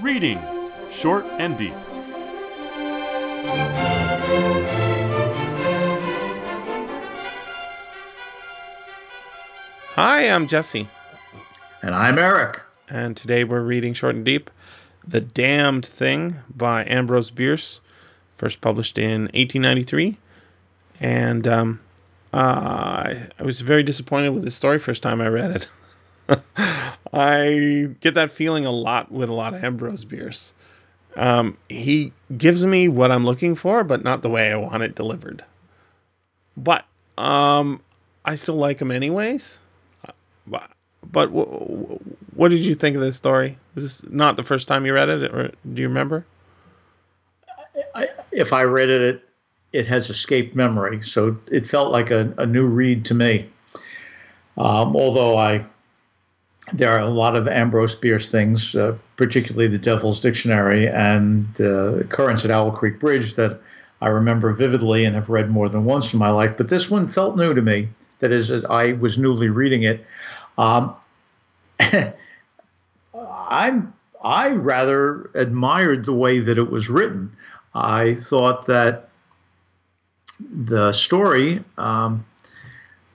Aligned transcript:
Reading 0.00 0.40
Short 0.90 1.24
and 1.38 1.56
Deep. 1.56 1.74
Hi, 9.94 10.28
I'm 10.28 10.46
Jesse, 10.46 10.88
And 11.82 11.94
I'm 11.94 12.18
Eric. 12.18 12.60
and 12.88 13.16
today 13.16 13.44
we're 13.44 13.62
reading 13.62 13.94
Short 13.94 14.14
and 14.14 14.24
Deep 14.24 14.50
The 15.06 15.20
Damned 15.20 15.84
Thing 15.84 16.36
by 16.54 16.84
Ambrose 16.84 17.30
Bierce, 17.30 17.80
first 18.36 18.60
published 18.60 18.98
in 18.98 19.22
1893. 19.22 20.16
And 21.00 21.46
um, 21.48 21.80
uh, 22.32 22.36
I, 22.36 23.28
I 23.38 23.42
was 23.42 23.60
very 23.60 23.82
disappointed 23.82 24.30
with 24.30 24.44
this 24.44 24.54
story 24.54 24.78
first 24.78 25.02
time 25.02 25.20
I 25.20 25.28
read 25.28 25.66
it. 26.28 26.38
I 27.12 27.90
get 28.00 28.14
that 28.14 28.30
feeling 28.30 28.66
a 28.66 28.70
lot 28.70 29.10
with 29.10 29.28
a 29.28 29.32
lot 29.32 29.54
of 29.54 29.64
Ambrose 29.64 30.04
Bierce. 30.04 30.54
Um, 31.16 31.56
he 31.68 32.12
gives 32.36 32.64
me 32.64 32.88
what 32.88 33.10
I'm 33.10 33.24
looking 33.24 33.54
for, 33.54 33.82
but 33.84 34.04
not 34.04 34.22
the 34.22 34.28
way 34.28 34.52
I 34.52 34.56
want 34.56 34.82
it 34.82 34.94
delivered. 34.94 35.44
But 36.56 36.84
um, 37.16 37.80
I 38.24 38.34
still 38.34 38.56
like 38.56 38.80
him 38.80 38.90
anyways. 38.90 39.58
But, 40.46 40.70
but 41.10 41.26
w- 41.26 41.46
w- 41.46 41.98
what 42.34 42.50
did 42.50 42.60
you 42.60 42.74
think 42.74 42.96
of 42.96 43.02
this 43.02 43.16
story? 43.16 43.58
Is 43.76 43.82
this 43.82 44.10
not 44.10 44.36
the 44.36 44.42
first 44.42 44.68
time 44.68 44.84
you 44.86 44.92
read 44.92 45.08
it, 45.08 45.32
or 45.32 45.50
do 45.72 45.82
you 45.82 45.88
remember? 45.88 46.26
I, 47.94 48.08
if 48.32 48.52
I 48.52 48.64
read 48.64 48.88
it, 48.88 49.02
it, 49.02 49.28
it 49.72 49.86
has 49.86 50.10
escaped 50.10 50.56
memory, 50.56 51.02
so 51.02 51.36
it 51.50 51.66
felt 51.68 51.92
like 51.92 52.10
a, 52.10 52.32
a 52.38 52.46
new 52.46 52.66
read 52.66 53.04
to 53.06 53.14
me. 53.14 53.48
Um, 54.56 54.96
although 54.96 55.36
I, 55.36 55.64
there 56.72 56.90
are 56.90 57.00
a 57.00 57.08
lot 57.08 57.36
of 57.36 57.48
Ambrose 57.48 57.94
Bierce 57.94 58.28
things, 58.30 58.74
uh, 58.74 58.96
particularly 59.16 59.68
the 59.68 59.78
Devil's 59.78 60.20
Dictionary 60.20 60.88
and 60.88 61.46
uh, 61.60 61.96
Occurrence 61.96 62.44
at 62.44 62.50
Owl 62.50 62.72
Creek 62.72 62.98
Bridge, 62.98 63.34
that 63.34 63.60
I 64.00 64.08
remember 64.08 64.52
vividly 64.52 65.04
and 65.04 65.14
have 65.14 65.28
read 65.28 65.50
more 65.50 65.68
than 65.68 65.84
once 65.84 66.12
in 66.12 66.18
my 66.18 66.30
life. 66.30 66.56
But 66.56 66.68
this 66.68 66.90
one 66.90 67.08
felt 67.08 67.36
new 67.36 67.54
to 67.54 67.62
me. 67.62 67.88
That 68.20 68.32
is, 68.32 68.52
I 68.52 68.92
was 68.92 69.18
newly 69.18 69.48
reading 69.48 69.82
it. 69.82 70.04
Um, 70.56 70.94
I'm 73.14 73.92
I 74.22 74.50
rather 74.50 75.30
admired 75.34 76.04
the 76.04 76.12
way 76.12 76.40
that 76.40 76.58
it 76.58 76.70
was 76.70 76.88
written. 76.88 77.36
I 77.74 78.14
thought 78.14 78.66
that 78.66 79.10
the 80.40 80.92
story, 80.92 81.62
um, 81.76 82.24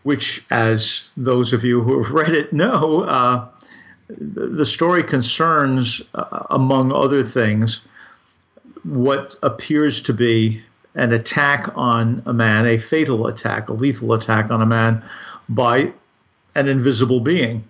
which, 0.04 0.46
as 0.52 1.12
those 1.18 1.54
of 1.54 1.64
you 1.64 1.82
who 1.82 2.02
have 2.02 2.12
read 2.14 2.34
it 2.34 2.54
know, 2.54 3.02
uh, 3.02 3.48
the, 4.08 4.48
the 4.48 4.66
story 4.66 5.04
concerns, 5.04 6.02
uh, 6.14 6.46
among 6.50 6.92
other 6.92 7.24
things, 7.24 7.82
what 8.84 9.36
appears 9.44 10.02
to 10.04 10.14
be 10.14 10.62
an 10.96 11.12
attack 11.12 11.70
on 11.76 12.22
a 12.26 12.34
man, 12.34 12.68
a 12.68 12.78
fatal 12.78 13.28
attack, 13.28 13.70
a 13.70 13.74
lethal 13.74 14.14
attack 14.14 14.52
on 14.52 14.62
a 14.62 14.66
man 14.66 15.04
by 15.50 15.92
an 16.56 16.68
invisible 16.68 17.20
being. 17.20 17.64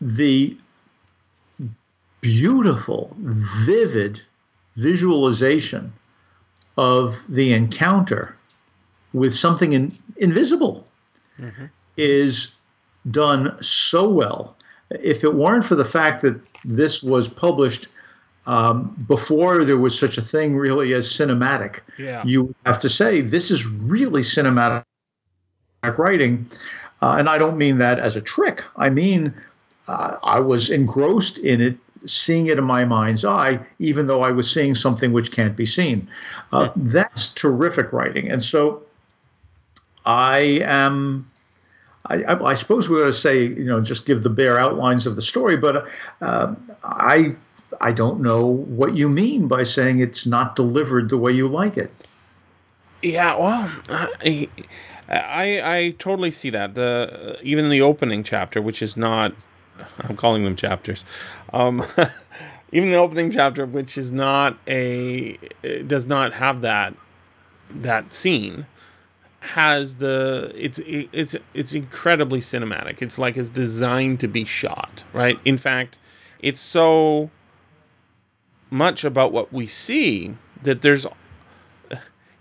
The 0.00 0.56
beautiful, 2.20 3.16
vivid 3.18 4.20
visualization 4.76 5.92
of 6.76 7.22
the 7.28 7.52
encounter 7.52 8.36
with 9.12 9.34
something 9.34 9.72
in, 9.72 9.96
invisible 10.16 10.86
is 11.96 12.54
done 13.10 13.56
so 13.62 14.08
well. 14.08 14.56
If 14.90 15.24
it 15.24 15.34
weren't 15.34 15.64
for 15.64 15.74
the 15.74 15.84
fact 15.84 16.22
that 16.22 16.40
this 16.64 17.02
was 17.02 17.28
published 17.28 17.88
um, 18.46 18.94
before 19.08 19.64
there 19.64 19.78
was 19.78 19.98
such 19.98 20.18
a 20.18 20.22
thing 20.22 20.56
really 20.56 20.94
as 20.94 21.08
cinematic, 21.08 21.80
Yeah. 21.98 22.22
you 22.24 22.54
have 22.66 22.78
to 22.80 22.88
say 22.88 23.20
this 23.20 23.50
is 23.50 23.66
really 23.66 24.22
cinematic 24.22 24.84
writing. 25.96 26.46
Uh, 27.00 27.16
and 27.18 27.28
I 27.28 27.38
don't 27.38 27.56
mean 27.56 27.78
that 27.78 27.98
as 27.98 28.16
a 28.16 28.20
trick. 28.20 28.64
I 28.76 28.90
mean, 28.90 29.34
uh, 29.88 30.16
I 30.22 30.40
was 30.40 30.70
engrossed 30.70 31.38
in 31.38 31.60
it, 31.60 31.76
seeing 32.04 32.46
it 32.46 32.58
in 32.58 32.64
my 32.64 32.84
mind's 32.84 33.24
eye, 33.24 33.58
even 33.78 34.06
though 34.06 34.22
I 34.22 34.30
was 34.30 34.50
seeing 34.50 34.74
something 34.74 35.12
which 35.12 35.32
can't 35.32 35.56
be 35.56 35.66
seen. 35.66 36.08
Uh, 36.52 36.68
that's 36.76 37.30
terrific 37.30 37.92
writing. 37.92 38.28
And 38.30 38.42
so 38.42 38.82
I 40.04 40.60
am. 40.64 41.30
I, 42.06 42.24
I, 42.24 42.54
suppose 42.54 42.90
we're 42.90 42.98
going 42.98 43.12
to 43.12 43.16
say, 43.16 43.44
you 43.44 43.64
know, 43.64 43.80
just 43.80 44.06
give 44.06 44.24
the 44.24 44.30
bare 44.30 44.58
outlines 44.58 45.06
of 45.06 45.14
the 45.14 45.22
story, 45.22 45.56
but 45.56 45.86
uh, 46.20 46.54
I 46.82 47.36
I 47.80 47.92
don't 47.92 48.20
know 48.20 48.46
what 48.46 48.96
you 48.96 49.08
mean 49.08 49.48
by 49.48 49.62
saying 49.62 50.00
it's 50.00 50.26
not 50.26 50.56
delivered 50.56 51.08
the 51.08 51.18
way 51.18 51.32
you 51.32 51.48
like 51.48 51.76
it. 51.76 51.92
Yeah, 53.02 53.36
well, 53.36 53.72
I, 53.88 54.48
I 55.08 55.76
I 55.76 55.94
totally 55.98 56.30
see 56.30 56.50
that. 56.50 56.74
The 56.74 57.38
even 57.42 57.68
the 57.68 57.82
opening 57.82 58.22
chapter, 58.22 58.62
which 58.62 58.82
is 58.82 58.96
not, 58.96 59.32
I'm 59.98 60.16
calling 60.16 60.44
them 60.44 60.56
chapters. 60.56 61.04
Um, 61.52 61.84
even 62.72 62.90
the 62.90 62.96
opening 62.96 63.30
chapter, 63.30 63.66
which 63.66 63.98
is 63.98 64.12
not 64.12 64.56
a, 64.66 65.38
does 65.86 66.06
not 66.06 66.32
have 66.34 66.60
that 66.62 66.94
that 67.70 68.12
scene, 68.12 68.66
has 69.42 69.96
the 69.96 70.52
it's 70.54 70.80
it's 70.86 71.34
it's 71.52 71.74
incredibly 71.74 72.38
cinematic. 72.38 73.02
It's 73.02 73.18
like 73.18 73.36
it's 73.36 73.50
designed 73.50 74.20
to 74.20 74.28
be 74.28 74.44
shot, 74.44 75.02
right? 75.12 75.38
In 75.44 75.58
fact, 75.58 75.98
it's 76.40 76.60
so 76.60 77.28
much 78.70 79.04
about 79.04 79.32
what 79.32 79.52
we 79.52 79.66
see 79.66 80.34
that 80.62 80.80
there's 80.80 81.06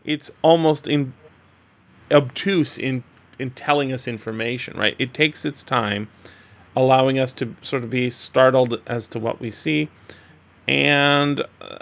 it's 0.06 0.32
almost 0.44 0.88
in 0.88 1.14
obtuse 2.12 2.78
in 2.78 3.04
in 3.40 3.50
telling 3.50 3.92
us 3.94 4.08
information, 4.08 4.78
right? 4.78 4.96
It 5.00 5.16
takes 5.16 5.44
its 5.44 5.64
time, 5.64 6.08
allowing 6.76 7.18
us 7.18 7.34
to 7.34 7.56
sort 7.64 7.84
of 7.84 7.90
be 7.90 8.12
startled 8.12 8.80
as 8.86 9.08
to 9.08 9.20
what 9.20 9.40
we 9.40 9.50
see, 9.50 9.90
and 10.68 11.42
uh, 11.62 11.80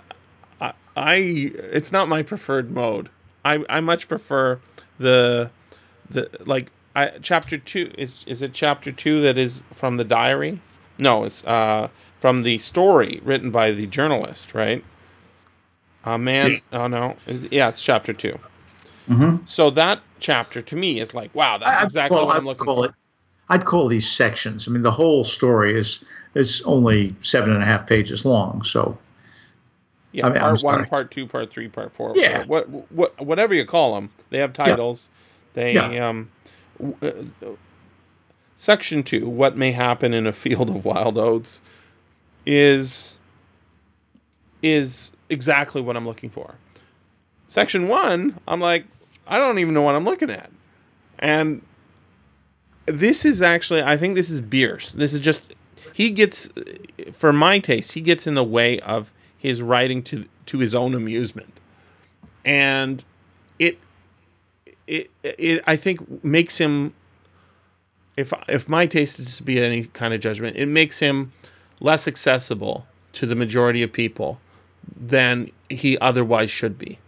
I, 0.61 0.73
I 0.95 1.15
it's 1.17 1.91
not 1.91 2.07
my 2.07 2.23
preferred 2.23 2.71
mode. 2.71 3.09
I 3.43 3.65
I 3.69 3.81
much 3.81 4.07
prefer 4.07 4.59
the 4.99 5.49
the 6.09 6.29
like 6.45 6.71
I, 6.95 7.11
chapter 7.21 7.57
two 7.57 7.91
is 7.97 8.23
is 8.27 8.41
it 8.41 8.53
chapter 8.53 8.91
two 8.91 9.21
that 9.21 9.37
is 9.37 9.63
from 9.73 9.97
the 9.97 10.03
diary? 10.03 10.59
No, 10.97 11.23
it's 11.23 11.43
uh 11.45 11.89
from 12.19 12.43
the 12.43 12.57
story 12.57 13.21
written 13.23 13.51
by 13.51 13.71
the 13.71 13.87
journalist, 13.87 14.53
right? 14.53 14.83
A 16.05 16.17
man, 16.17 16.61
oh 16.71 16.87
no, 16.87 17.15
yeah, 17.51 17.69
it's 17.69 17.83
chapter 17.83 18.13
2 18.13 18.37
Mm-hmm. 19.09 19.37
So 19.47 19.71
that 19.71 20.01
chapter 20.19 20.61
to 20.61 20.75
me 20.75 20.99
is 20.99 21.13
like, 21.13 21.33
wow, 21.33 21.57
that's 21.57 21.81
I- 21.81 21.83
exactly 21.83 22.15
well, 22.15 22.27
what 22.27 22.37
I'm 22.37 22.45
looking 22.45 22.65
for. 22.65 22.85
It, 22.85 22.91
I'd 23.49 23.65
call 23.65 23.87
these 23.87 24.09
sections. 24.09 24.67
I 24.67 24.71
mean, 24.71 24.83
the 24.83 24.91
whole 24.91 25.23
story 25.23 25.77
is 25.77 26.03
is 26.35 26.61
only 26.65 27.15
seven 27.21 27.51
and 27.51 27.63
a 27.63 27.65
half 27.65 27.87
pages 27.87 28.23
long. 28.23 28.61
So 28.61 28.97
Yeah, 30.11 30.25
I 30.25 30.29
mean, 30.31 30.39
part 30.39 30.61
one, 30.61 30.85
part 30.85 31.11
two, 31.11 31.27
part 31.27 31.51
three, 31.51 31.67
part 31.67 31.91
four. 31.93 32.13
Yeah. 32.15 32.45
What, 32.45 32.67
what, 32.91 33.19
whatever 33.21 33.53
you 33.53 33.65
call 33.65 33.95
them, 33.95 34.09
they 34.31 34.39
have 34.39 34.53
titles. 34.53 35.09
Yeah. 35.53 35.61
They 35.61 35.73
Yeah. 35.73 36.09
um, 36.09 36.31
w- 36.79 37.31
uh, 37.43 37.49
section 38.57 39.03
two, 39.03 39.29
what 39.29 39.55
may 39.55 39.71
happen 39.71 40.13
in 40.13 40.25
a 40.25 40.31
field 40.33 40.69
of 40.69 40.83
wild 40.85 41.17
oats, 41.17 41.61
is 42.45 43.19
is 44.61 45.11
exactly 45.29 45.81
what 45.81 45.95
I'm 45.95 46.07
looking 46.07 46.29
for. 46.29 46.55
Section 47.47 47.87
one, 47.87 48.37
I'm 48.47 48.59
like, 48.59 48.85
I 49.27 49.37
don't 49.37 49.59
even 49.59 49.73
know 49.73 49.81
what 49.83 49.95
I'm 49.95 50.05
looking 50.05 50.29
at, 50.29 50.49
and 51.19 51.61
this 52.87 53.25
is 53.25 53.41
actually, 53.43 53.83
I 53.83 53.97
think 53.97 54.15
this 54.15 54.29
is 54.31 54.41
Bierce. 54.41 54.91
This 54.93 55.13
is 55.13 55.19
just 55.19 55.41
he 55.93 56.09
gets, 56.09 56.49
for 57.13 57.31
my 57.31 57.59
taste, 57.59 57.91
he 57.91 58.01
gets 58.01 58.25
in 58.25 58.33
the 58.33 58.43
way 58.43 58.79
of 58.79 59.11
his 59.39 59.61
writing 59.61 60.03
to 60.03 60.25
to 60.47 60.59
his 60.59 60.75
own 60.75 60.93
amusement, 60.93 61.51
and 62.45 63.03
it 63.57 63.79
it 64.87 65.09
it 65.23 65.63
I 65.65 65.75
think 65.75 66.23
makes 66.23 66.57
him. 66.57 66.93
If 68.15 68.33
if 68.47 68.67
my 68.67 68.85
taste 68.85 69.19
is 69.19 69.37
to 69.37 69.43
be 69.43 69.61
any 69.61 69.85
kind 69.85 70.13
of 70.13 70.19
judgment, 70.19 70.57
it 70.57 70.67
makes 70.67 70.99
him 70.99 71.31
less 71.79 72.07
accessible 72.07 72.85
to 73.13 73.25
the 73.25 73.35
majority 73.35 73.81
of 73.81 73.91
people 73.91 74.39
than 74.99 75.49
he 75.69 75.97
otherwise 75.99 76.51
should 76.51 76.77
be. 76.77 76.99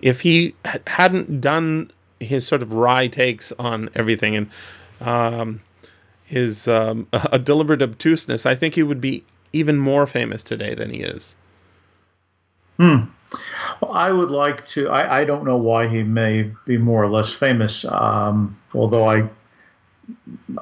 If 0.00 0.22
he 0.22 0.54
hadn't 0.86 1.40
done 1.40 1.90
his 2.20 2.46
sort 2.46 2.62
of 2.62 2.72
wry 2.72 3.06
takes 3.08 3.52
on 3.52 3.90
everything 3.94 4.36
and 4.36 4.50
um, 5.00 5.60
his 6.24 6.68
um, 6.68 7.06
a 7.12 7.38
deliberate 7.38 7.82
obtuseness, 7.82 8.46
I 8.46 8.54
think 8.54 8.74
he 8.74 8.82
would 8.82 9.00
be 9.00 9.24
even 9.52 9.78
more 9.78 10.06
famous 10.06 10.42
today 10.42 10.74
than 10.74 10.90
he 10.90 11.00
is. 11.00 11.36
Hmm. 12.80 13.04
Well, 13.82 13.92
I 13.92 14.10
would 14.10 14.30
like 14.30 14.66
to. 14.68 14.88
I, 14.88 15.20
I 15.20 15.24
don't 15.24 15.44
know 15.44 15.58
why 15.58 15.86
he 15.86 16.02
may 16.02 16.50
be 16.64 16.78
more 16.78 17.02
or 17.02 17.10
less 17.10 17.30
famous, 17.30 17.84
um, 17.84 18.58
although 18.72 19.04
I 19.04 19.28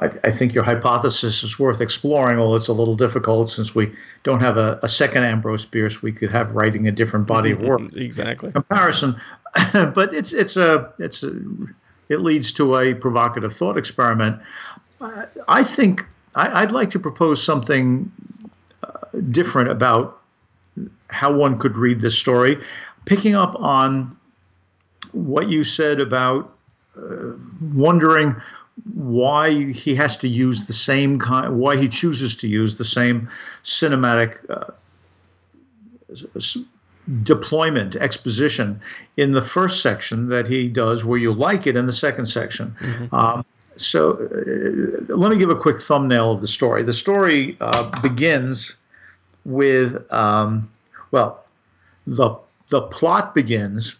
I, 0.00 0.10
I, 0.24 0.30
think 0.32 0.52
your 0.52 0.64
hypothesis 0.64 1.44
is 1.44 1.60
worth 1.60 1.80
exploring, 1.80 2.40
although 2.40 2.56
it's 2.56 2.66
a 2.66 2.72
little 2.72 2.94
difficult 2.94 3.50
since 3.50 3.72
we 3.72 3.92
don't 4.24 4.40
have 4.40 4.56
a, 4.56 4.80
a 4.82 4.88
second 4.88 5.22
Ambrose 5.22 5.64
Bierce. 5.64 6.02
We 6.02 6.12
could 6.12 6.30
have 6.32 6.56
writing 6.56 6.88
a 6.88 6.92
different 6.92 7.28
body 7.28 7.52
of 7.52 7.60
work. 7.60 7.82
exactly. 7.96 8.50
Comparison, 8.50 9.20
but 9.72 10.12
it's 10.12 10.32
it's 10.32 10.56
a 10.56 10.92
it's 10.98 11.22
a, 11.22 11.32
it 12.08 12.18
leads 12.18 12.52
to 12.54 12.76
a 12.76 12.94
provocative 12.94 13.54
thought 13.54 13.78
experiment. 13.78 14.40
Uh, 15.00 15.26
I 15.46 15.62
think 15.62 16.04
I, 16.34 16.62
would 16.62 16.72
like 16.72 16.90
to 16.90 16.98
propose 16.98 17.42
something 17.42 18.10
uh, 18.82 19.18
different 19.30 19.70
about 19.70 20.17
how 21.08 21.32
one 21.32 21.58
could 21.58 21.76
read 21.76 22.00
this 22.00 22.18
story, 22.18 22.58
picking 23.04 23.34
up 23.34 23.54
on 23.58 24.16
what 25.12 25.48
you 25.48 25.64
said 25.64 26.00
about 26.00 26.54
uh, 26.96 27.32
wondering 27.74 28.34
why 28.94 29.50
he 29.72 29.94
has 29.94 30.16
to 30.18 30.28
use 30.28 30.66
the 30.66 30.72
same 30.72 31.18
kind, 31.18 31.58
why 31.58 31.76
he 31.76 31.88
chooses 31.88 32.36
to 32.36 32.48
use 32.48 32.76
the 32.76 32.84
same 32.84 33.28
cinematic 33.62 34.38
uh, 34.50 34.72
deployment 37.22 37.96
exposition 37.96 38.80
in 39.16 39.32
the 39.32 39.42
first 39.42 39.82
section 39.82 40.28
that 40.28 40.46
he 40.46 40.68
does, 40.68 41.04
where 41.04 41.18
you 41.18 41.32
like 41.32 41.66
it 41.66 41.76
in 41.76 41.86
the 41.86 41.92
second 41.92 42.26
section. 42.26 42.74
Mm-hmm. 42.80 43.14
Um, 43.14 43.44
so 43.76 44.12
uh, 44.12 45.14
let 45.14 45.30
me 45.30 45.38
give 45.38 45.50
a 45.50 45.56
quick 45.56 45.80
thumbnail 45.80 46.32
of 46.32 46.40
the 46.40 46.46
story. 46.46 46.82
The 46.82 46.92
story 46.92 47.56
uh, 47.60 47.90
begins 48.00 48.74
with, 49.48 50.12
um, 50.12 50.70
well, 51.10 51.42
the 52.06 52.36
the 52.68 52.82
plot 52.82 53.34
begins 53.34 53.96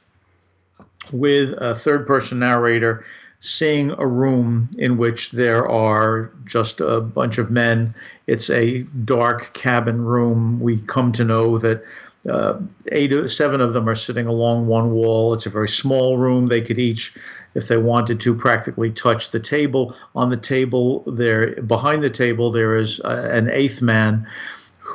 with 1.10 1.54
a 1.54 1.74
third 1.74 2.06
person 2.06 2.38
narrator 2.38 3.04
seeing 3.40 3.92
a 3.92 4.06
room 4.06 4.68
in 4.78 4.98
which 4.98 5.30
there 5.30 5.66
are 5.66 6.30
just 6.44 6.80
a 6.80 7.00
bunch 7.00 7.38
of 7.38 7.50
men. 7.50 7.94
It's 8.26 8.50
a 8.50 8.82
dark 9.04 9.54
cabin 9.54 10.04
room. 10.04 10.60
We 10.60 10.80
come 10.82 11.12
to 11.12 11.24
know 11.24 11.56
that 11.58 11.82
uh, 12.28 12.58
eight, 12.92 13.30
seven 13.30 13.60
of 13.60 13.72
them 13.72 13.88
are 13.88 13.94
sitting 13.94 14.26
along 14.26 14.66
one 14.66 14.90
wall. 14.90 15.32
It's 15.32 15.46
a 15.46 15.50
very 15.50 15.68
small 15.68 16.18
room. 16.18 16.48
They 16.48 16.60
could 16.60 16.78
each, 16.78 17.14
if 17.54 17.68
they 17.68 17.78
wanted 17.78 18.20
to, 18.20 18.34
practically 18.34 18.90
touch 18.90 19.30
the 19.30 19.40
table. 19.40 19.96
On 20.14 20.28
the 20.28 20.36
table, 20.36 21.04
there, 21.06 21.62
behind 21.62 22.02
the 22.02 22.10
table, 22.10 22.50
there 22.50 22.76
is 22.76 23.00
uh, 23.00 23.30
an 23.32 23.48
eighth 23.48 23.80
man 23.80 24.26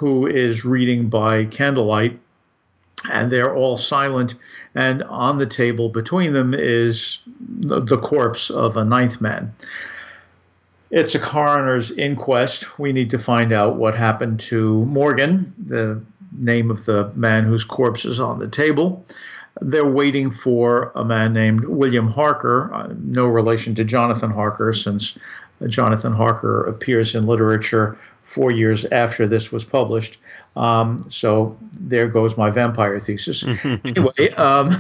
who 0.04 0.28
is 0.28 0.66
reading 0.66 1.08
by 1.08 1.46
candlelight, 1.46 2.20
and 3.10 3.32
they're 3.32 3.56
all 3.56 3.78
silent 3.78 4.36
and 4.76 5.02
on 5.04 5.38
the 5.38 5.46
table 5.46 5.88
between 5.88 6.34
them 6.34 6.54
is 6.54 7.22
the, 7.40 7.98
corpse 7.98 8.50
of 8.50 8.76
a 8.76 8.84
ninth 8.84 9.22
man. 9.22 9.54
It's 10.92 11.16
a 11.16 11.20
coroner's 11.20 11.92
inquest. 11.92 12.78
We 12.78 12.92
need 12.92 13.12
to 13.12 13.18
find 13.18 13.54
out 13.54 13.78
what 13.78 13.96
happened 13.96 14.42
to 14.42 14.84
Morgan, 14.86 15.54
the 15.58 16.02
name 16.38 16.70
of 16.70 16.84
the 16.84 17.12
man 17.16 17.46
whose 17.46 17.64
corpse 17.64 18.04
is 18.04 18.20
on 18.20 18.40
the 18.40 18.50
table. 18.50 19.06
They're 19.62 19.86
waiting 19.86 20.32
for 20.32 20.92
a 20.96 21.06
man 21.06 21.32
named 21.32 21.64
William 21.64 22.10
Harker, 22.10 22.74
uh, 22.74 22.94
no 23.04 23.26
relation 23.26 23.74
to 23.76 23.86
Jonathan 23.86 24.32
Harker, 24.32 24.74
since 24.74 25.18
Jonathan 25.68 26.14
Harker 26.14 26.66
appears 26.66 27.16
in 27.16 27.26
literature 27.26 27.98
four 28.34 28.52
years 28.52 28.86
after 28.86 29.28
this 29.28 29.52
was 29.52 29.64
published. 29.64 30.18
Um, 30.56 31.00
so 31.10 31.58
there 31.80 32.08
goes 32.08 32.38
my 32.38 32.50
vampire 32.50 33.00
thesis. 33.00 33.44
anyway, 33.64 34.30
um, 34.38 34.72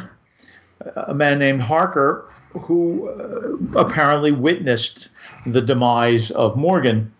a 0.95 1.13
man 1.13 1.39
named 1.39 1.61
Harker, 1.61 2.25
who 2.51 3.09
uh, 3.09 3.79
apparently 3.79 4.31
witnessed 4.31 5.09
the 5.45 5.61
demise 5.61 6.31
of 6.31 6.55
Morgan. 6.55 7.11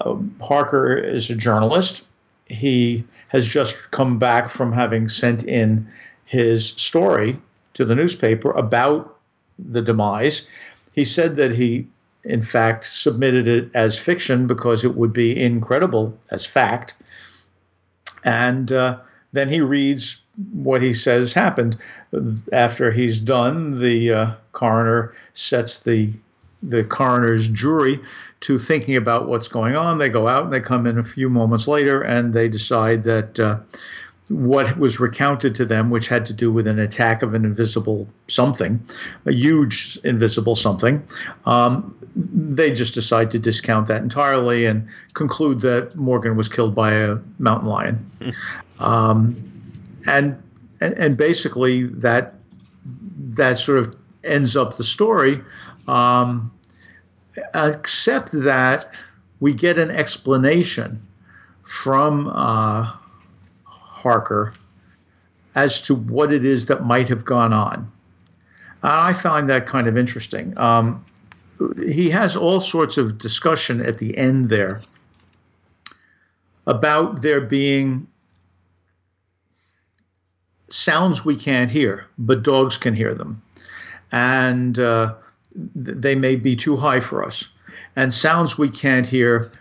Uh, 0.00 0.16
Harker 0.40 0.94
is 0.94 1.30
a 1.30 1.34
journalist. 1.34 2.06
He 2.46 3.04
has 3.28 3.48
just 3.48 3.90
come 3.90 4.18
back 4.18 4.50
from 4.50 4.72
having 4.72 5.08
sent 5.08 5.44
in 5.44 5.88
his 6.26 6.68
story 6.68 7.38
to 7.74 7.84
the 7.84 7.94
newspaper 7.94 8.50
about 8.52 9.16
the 9.58 9.82
demise. 9.82 10.46
He 10.94 11.04
said 11.04 11.36
that 11.36 11.52
he, 11.52 11.86
in 12.24 12.42
fact, 12.42 12.84
submitted 12.84 13.48
it 13.48 13.70
as 13.74 13.98
fiction 13.98 14.46
because 14.46 14.84
it 14.84 14.94
would 14.94 15.12
be 15.12 15.40
incredible 15.40 16.16
as 16.30 16.46
fact 16.46 16.94
and 18.24 18.72
uh, 18.72 18.98
then 19.32 19.48
he 19.48 19.60
reads 19.60 20.20
what 20.52 20.82
he 20.82 20.92
says 20.92 21.32
happened. 21.32 21.76
After 22.52 22.90
he's 22.90 23.20
done, 23.20 23.80
the 23.80 24.12
uh, 24.12 24.32
coroner 24.52 25.12
sets 25.32 25.80
the 25.80 26.12
the 26.64 26.84
coroner's 26.84 27.48
jury 27.48 28.00
to 28.38 28.56
thinking 28.56 28.94
about 28.94 29.26
what's 29.26 29.48
going 29.48 29.74
on. 29.74 29.98
They 29.98 30.08
go 30.08 30.28
out 30.28 30.44
and 30.44 30.52
they 30.52 30.60
come 30.60 30.86
in 30.86 30.96
a 30.96 31.02
few 31.02 31.28
moments 31.28 31.66
later 31.66 32.02
and 32.02 32.32
they 32.32 32.48
decide 32.48 33.02
that 33.02 33.40
uh, 33.40 33.58
what 34.32 34.78
was 34.78 34.98
recounted 34.98 35.54
to 35.56 35.64
them, 35.64 35.90
which 35.90 36.08
had 36.08 36.24
to 36.24 36.32
do 36.32 36.50
with 36.50 36.66
an 36.66 36.78
attack 36.78 37.22
of 37.22 37.34
an 37.34 37.44
invisible 37.44 38.08
something, 38.28 38.82
a 39.26 39.32
huge 39.32 39.98
invisible 40.04 40.54
something, 40.54 41.02
um, 41.44 41.94
they 42.16 42.72
just 42.72 42.94
decide 42.94 43.30
to 43.30 43.38
discount 43.38 43.88
that 43.88 44.02
entirely 44.02 44.64
and 44.64 44.86
conclude 45.14 45.60
that 45.60 45.94
Morgan 45.96 46.36
was 46.36 46.48
killed 46.48 46.74
by 46.74 46.92
a 46.92 47.16
mountain 47.38 47.68
lion. 47.68 48.10
um, 48.78 49.36
and, 50.06 50.42
and, 50.80 50.94
and 50.94 51.16
basically 51.16 51.84
that 51.84 52.34
that 53.36 53.58
sort 53.58 53.78
of 53.78 53.94
ends 54.24 54.56
up 54.56 54.76
the 54.76 54.84
story, 54.84 55.40
um, 55.88 56.52
except 57.54 58.32
that 58.32 58.90
we 59.40 59.54
get 59.54 59.78
an 59.78 59.90
explanation 59.90 61.06
from 61.64 62.28
uh, 62.28 62.92
Harker 64.02 64.54
as 65.54 65.80
to 65.82 65.94
what 65.94 66.32
it 66.32 66.44
is 66.44 66.66
that 66.66 66.84
might 66.84 67.08
have 67.08 67.24
gone 67.24 67.52
on. 67.52 67.90
And 68.82 68.92
I 68.92 69.12
find 69.12 69.48
that 69.48 69.66
kind 69.66 69.86
of 69.86 69.96
interesting. 69.96 70.56
Um, 70.58 71.04
he 71.78 72.10
has 72.10 72.36
all 72.36 72.60
sorts 72.60 72.98
of 72.98 73.18
discussion 73.18 73.80
at 73.80 73.98
the 73.98 74.16
end 74.16 74.48
there 74.48 74.82
about 76.66 77.22
there 77.22 77.40
being 77.40 78.06
sounds 80.68 81.24
we 81.24 81.36
can't 81.36 81.70
hear, 81.70 82.06
but 82.18 82.42
dogs 82.42 82.76
can 82.76 82.94
hear 82.94 83.14
them. 83.14 83.42
And 84.10 84.78
uh, 84.78 85.14
they 85.54 86.14
may 86.14 86.36
be 86.36 86.56
too 86.56 86.76
high 86.76 87.00
for 87.00 87.24
us. 87.24 87.48
And 87.96 88.12
sounds 88.12 88.58
we 88.58 88.70
can't 88.70 89.06
hear, 89.06 89.52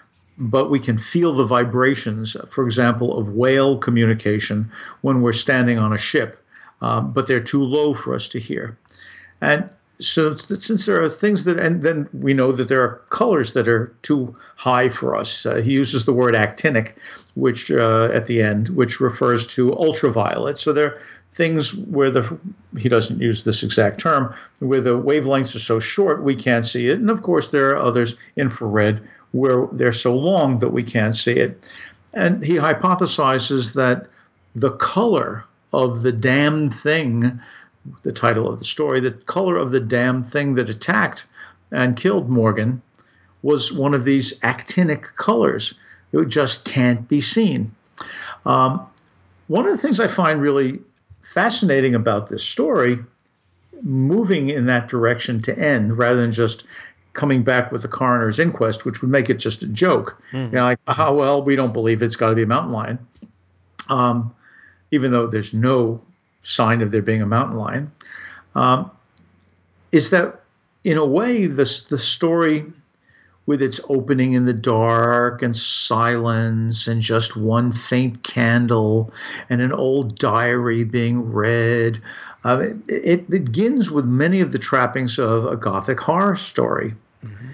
but 0.41 0.71
we 0.71 0.79
can 0.79 0.97
feel 0.97 1.33
the 1.33 1.45
vibrations, 1.45 2.35
for 2.49 2.65
example, 2.65 3.15
of 3.15 3.29
whale 3.29 3.77
communication 3.77 4.71
when 5.01 5.21
we're 5.21 5.33
standing 5.33 5.77
on 5.77 5.93
a 5.93 5.98
ship, 6.00 6.43
um, 6.81 7.13
but 7.13 7.27
they're 7.27 7.39
too 7.39 7.63
low 7.63 7.93
for 7.93 8.15
us 8.15 8.27
to 8.29 8.39
hear. 8.39 8.75
And 9.39 9.69
so 10.00 10.36
since 10.36 10.88
there 10.88 11.00
are 11.00 11.07
things 11.07 11.43
that, 11.43 11.60
and 11.60 11.83
then 11.83 12.10
we 12.12 12.33
know 12.33 12.51
that 12.51 12.69
there 12.69 12.81
are 12.81 13.03
colors 13.12 13.53
that 13.53 13.67
are 13.67 13.93
too 14.01 14.36
high 14.55 14.89
for 14.89 15.15
us. 15.15 15.45
Uh, 15.45 15.57
he 15.57 15.74
uses 15.74 16.05
the 16.05 16.13
word 16.13 16.33
actinic, 16.33 16.95
which 17.36 17.69
uh, 17.69 18.10
at 18.12 18.25
the 18.25 18.41
end, 18.41 18.69
which 18.69 19.00
refers 19.00 19.45
to 19.55 19.74
ultraviolet. 19.75 20.57
So 20.57 20.74
there 20.74 20.88
are 20.88 21.01
things 21.33 21.75
where 21.75 22.10
the 22.10 22.39
he 22.79 22.89
doesn't 22.89 23.21
use 23.21 23.43
this 23.43 23.62
exact 23.62 24.01
term, 24.01 24.33
where 24.57 24.81
the 24.81 25.00
wavelengths 25.00 25.55
are 25.55 25.60
so 25.60 25.79
short 25.79 26.24
we 26.24 26.36
can't 26.36 26.65
see 26.65 26.88
it, 26.88 26.98
and 26.98 27.12
of 27.12 27.21
course 27.21 27.50
there 27.50 27.69
are 27.69 27.77
others 27.77 28.15
infrared 28.36 29.07
where 29.31 29.67
they're 29.71 29.91
so 29.91 30.15
long 30.15 30.59
that 30.59 30.69
we 30.69 30.83
can't 30.83 31.15
see 31.15 31.33
it. 31.33 31.71
And 32.13 32.43
he 32.43 32.55
hypothesizes 32.55 33.73
that 33.75 34.07
the 34.55 34.71
color 34.71 35.45
of 35.73 36.03
the 36.03 36.11
damned 36.11 36.73
thing 36.73 37.39
the 38.03 38.11
title 38.11 38.47
of 38.47 38.59
the 38.59 38.65
story, 38.65 39.00
the 39.00 39.11
color 39.11 39.57
of 39.57 39.71
the 39.71 39.79
damned 39.79 40.29
thing 40.29 40.55
that 40.55 40.69
attacked 40.69 41.25
and 41.71 41.95
killed 41.95 42.29
Morgan 42.29 42.81
was 43.41 43.73
one 43.73 43.93
of 43.93 44.03
these 44.03 44.38
actinic 44.39 45.15
colors. 45.15 45.73
It 46.11 46.27
just 46.27 46.65
can't 46.65 47.07
be 47.07 47.21
seen. 47.21 47.73
Um, 48.45 48.85
one 49.47 49.65
of 49.65 49.71
the 49.71 49.77
things 49.77 50.00
I 50.00 50.07
find 50.07 50.41
really 50.41 50.79
fascinating 51.21 51.95
about 51.95 52.29
this 52.29 52.43
story, 52.43 53.00
moving 53.81 54.50
in 54.50 54.67
that 54.67 54.88
direction 54.88 55.41
to 55.41 55.57
end 55.57 55.97
rather 55.97 56.19
than 56.19 56.31
just 56.31 56.65
coming 57.13 57.44
back 57.44 57.72
with 57.72 57.82
the 57.82 57.88
coroner's 57.88 58.39
inquest, 58.39 58.86
which 58.86 59.01
would 59.01 59.12
make 59.12 59.30
it 59.30 59.36
just 59.36 59.63
a 59.63 59.68
joke. 59.68 60.22
Mm-hmm. 60.32 60.46
You 60.46 60.51
know, 60.60 60.63
like, 60.63 60.80
oh, 60.88 61.13
well, 61.13 61.41
we 61.41 61.56
don't 61.56 61.74
believe 61.74 62.01
it's 62.01 62.15
got 62.15 62.30
to 62.30 62.36
be 62.36 62.44
a 62.44 62.48
mountain 62.48 62.72
lion. 62.72 63.00
Um, 63.89 64.34
even 64.91 65.12
though 65.12 65.27
there's 65.27 65.53
no 65.53 66.01
sign 66.44 66.82
of 66.82 66.91
there 66.91 67.01
being 67.01 67.22
a 67.22 67.25
mountain 67.25 67.58
lion, 67.58 67.91
um, 68.56 68.91
is 69.91 70.10
that 70.12 70.41
in 70.84 70.98
a 70.98 71.06
way 71.06 71.46
the 71.48 71.84
the 71.89 71.98
story 71.98 72.65
with 73.46 73.62
its 73.62 73.82
opening 73.89 74.34
in 74.34 74.46
the 74.46 74.53
dark 74.53 75.41
and 75.41 75.56
silence 75.56 76.88
and 76.88 77.01
just 77.01 77.36
one 77.36 77.72
faint 77.72 78.24
candle 78.24 79.12
and 79.50 79.62
an 79.62 79.74
old 79.74 80.15
diary 80.18 80.84
being 80.84 81.32
read. 81.32 82.01
Uh, 82.44 82.68
it, 82.88 83.03
it, 83.06 83.30
begins 83.30 83.91
with 83.91 84.06
many 84.06 84.41
of 84.41 84.51
the 84.51 84.60
trappings 84.60 85.20
of 85.20 85.46
a 85.46 85.58
gothic 85.58 86.00
horror 86.00 86.36
story. 86.36 86.94
Mm-hmm. 87.23 87.51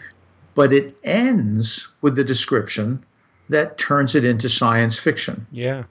but 0.56 0.72
it 0.72 0.96
ends 1.04 1.90
with 2.02 2.16
the 2.16 2.24
description 2.24 3.04
that 3.50 3.78
turns 3.78 4.16
it 4.16 4.26
into 4.26 4.50
science 4.50 4.98
fiction. 4.98 5.46
Yeah. 5.52 5.84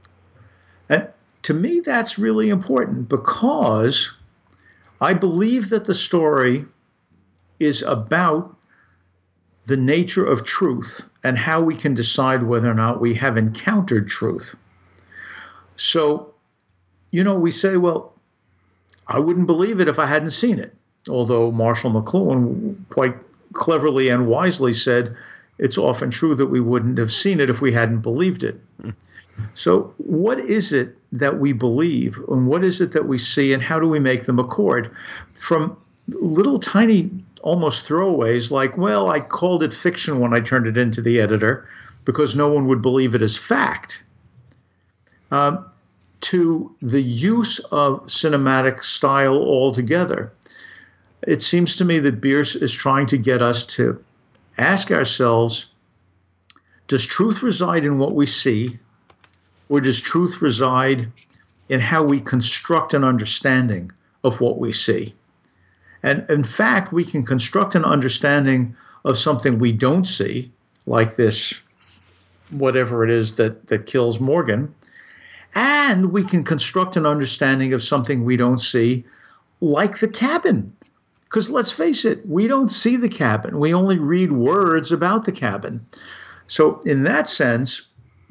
And 0.88 1.08
to 1.42 1.54
me, 1.54 1.80
that's 1.80 2.18
really 2.18 2.48
important 2.50 3.08
because 3.08 4.12
I 5.00 5.14
believe 5.14 5.68
that 5.70 5.84
the 5.84 5.94
story 5.94 6.64
is 7.60 7.82
about 7.82 8.56
the 9.66 9.76
nature 9.76 10.24
of 10.24 10.44
truth 10.44 11.06
and 11.22 11.36
how 11.36 11.60
we 11.60 11.74
can 11.74 11.94
decide 11.94 12.42
whether 12.42 12.70
or 12.70 12.74
not 12.74 13.00
we 13.00 13.14
have 13.14 13.36
encountered 13.36 14.08
truth. 14.08 14.54
So, 15.76 16.34
you 17.10 17.24
know, 17.24 17.34
we 17.34 17.50
say, 17.50 17.76
well, 17.76 18.14
I 19.06 19.18
wouldn't 19.18 19.46
believe 19.46 19.80
it 19.80 19.88
if 19.88 19.98
I 19.98 20.06
hadn't 20.06 20.30
seen 20.30 20.58
it. 20.58 20.74
Although 21.08 21.52
Marshall 21.52 21.92
McLuhan 21.92 22.76
quite 22.88 23.14
cleverly 23.52 24.08
and 24.08 24.26
wisely 24.26 24.72
said, 24.72 25.16
it's 25.58 25.78
often 25.78 26.10
true 26.10 26.34
that 26.34 26.46
we 26.46 26.60
wouldn't 26.60 26.98
have 26.98 27.12
seen 27.12 27.40
it 27.40 27.50
if 27.50 27.60
we 27.60 27.72
hadn't 27.72 28.00
believed 28.00 28.44
it. 28.44 28.60
So, 29.54 29.94
what 29.98 30.40
is 30.40 30.72
it 30.72 30.96
that 31.12 31.38
we 31.38 31.52
believe, 31.52 32.18
and 32.28 32.46
what 32.46 32.64
is 32.64 32.80
it 32.80 32.92
that 32.92 33.06
we 33.06 33.18
see, 33.18 33.52
and 33.52 33.62
how 33.62 33.78
do 33.78 33.88
we 33.88 34.00
make 34.00 34.24
them 34.24 34.38
accord? 34.38 34.90
From 35.34 35.76
little 36.08 36.58
tiny, 36.58 37.10
almost 37.42 37.86
throwaways, 37.86 38.50
like, 38.50 38.76
well, 38.76 39.10
I 39.10 39.20
called 39.20 39.62
it 39.62 39.74
fiction 39.74 40.20
when 40.20 40.34
I 40.34 40.40
turned 40.40 40.66
it 40.66 40.78
into 40.78 41.02
the 41.02 41.20
editor 41.20 41.68
because 42.04 42.36
no 42.36 42.48
one 42.48 42.66
would 42.68 42.80
believe 42.80 43.14
it 43.14 43.22
as 43.22 43.36
fact, 43.36 44.02
uh, 45.30 45.58
to 46.22 46.74
the 46.80 47.02
use 47.02 47.58
of 47.70 48.06
cinematic 48.06 48.82
style 48.82 49.36
altogether. 49.36 50.32
It 51.26 51.42
seems 51.42 51.76
to 51.76 51.84
me 51.84 51.98
that 51.98 52.20
Bierce 52.20 52.54
is 52.54 52.72
trying 52.72 53.06
to 53.08 53.18
get 53.18 53.42
us 53.42 53.64
to 53.76 54.02
ask 54.56 54.90
ourselves 54.90 55.66
does 56.88 57.04
truth 57.04 57.42
reside 57.42 57.84
in 57.84 57.98
what 57.98 58.14
we 58.14 58.26
see, 58.26 58.78
or 59.68 59.80
does 59.80 60.00
truth 60.00 60.40
reside 60.40 61.10
in 61.68 61.80
how 61.80 62.04
we 62.04 62.20
construct 62.20 62.94
an 62.94 63.02
understanding 63.02 63.90
of 64.22 64.40
what 64.40 64.58
we 64.58 64.72
see? 64.72 65.12
And 66.04 66.24
in 66.30 66.44
fact, 66.44 66.92
we 66.92 67.04
can 67.04 67.24
construct 67.24 67.74
an 67.74 67.84
understanding 67.84 68.76
of 69.04 69.18
something 69.18 69.58
we 69.58 69.72
don't 69.72 70.06
see, 70.06 70.52
like 70.86 71.16
this, 71.16 71.60
whatever 72.50 73.02
it 73.02 73.10
is 73.10 73.34
that, 73.34 73.66
that 73.66 73.86
kills 73.86 74.20
Morgan, 74.20 74.72
and 75.56 76.12
we 76.12 76.22
can 76.22 76.44
construct 76.44 76.96
an 76.96 77.06
understanding 77.06 77.72
of 77.72 77.82
something 77.82 78.24
we 78.24 78.36
don't 78.36 78.60
see, 78.60 79.04
like 79.60 79.98
the 79.98 80.08
cabin. 80.08 80.72
Because 81.28 81.50
let's 81.50 81.72
face 81.72 82.04
it, 82.04 82.26
we 82.26 82.46
don't 82.46 82.70
see 82.70 82.96
the 82.96 83.08
cabin. 83.08 83.58
We 83.58 83.74
only 83.74 83.98
read 83.98 84.32
words 84.32 84.92
about 84.92 85.24
the 85.24 85.32
cabin. 85.32 85.84
So, 86.46 86.80
in 86.86 87.02
that 87.04 87.26
sense, 87.26 87.82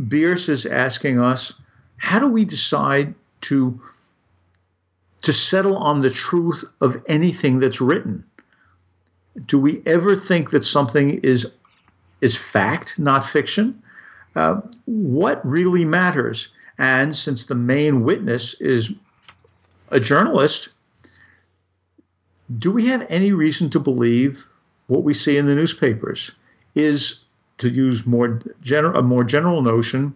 Bierce 0.08 0.50
is 0.50 0.66
asking 0.66 1.20
us 1.20 1.54
how 1.98 2.20
do 2.20 2.28
we 2.28 2.46
decide 2.46 3.14
to, 3.42 3.80
to 5.22 5.34
settle 5.34 5.78
on 5.78 6.02
the 6.02 6.10
truth 6.10 6.64
of 6.82 7.02
anything 7.08 7.60
that's 7.60 7.82
written? 7.82 8.24
Do 9.46 9.60
we 9.60 9.82
ever 9.86 10.16
think 10.16 10.52
that 10.52 10.64
something 10.64 11.20
is, 11.20 11.52
is 12.22 12.38
fact, 12.38 12.98
not 12.98 13.26
fiction? 13.26 13.82
Uh, 14.36 14.62
what 14.86 15.46
really 15.46 15.86
matters? 15.86 16.50
And 16.78 17.16
since 17.16 17.46
the 17.46 17.56
main 17.56 18.04
witness 18.04 18.54
is 18.56 18.92
a 19.90 20.00
journalist, 20.00 20.70
do 22.58 22.72
we 22.72 22.88
have 22.88 23.06
any 23.10 23.32
reason 23.32 23.70
to 23.72 23.80
believe 23.80 24.46
what 24.88 25.04
we 25.04 25.14
see 25.14 25.38
in 25.38 25.48
the 25.48 25.56
newspapers 25.56 26.32
is, 26.76 27.22
to 27.58 27.70
use 27.70 28.06
more 28.06 28.40
general, 28.62 29.00
a 29.00 29.02
more 29.02 29.24
general 29.24 29.62
notion, 29.62 30.16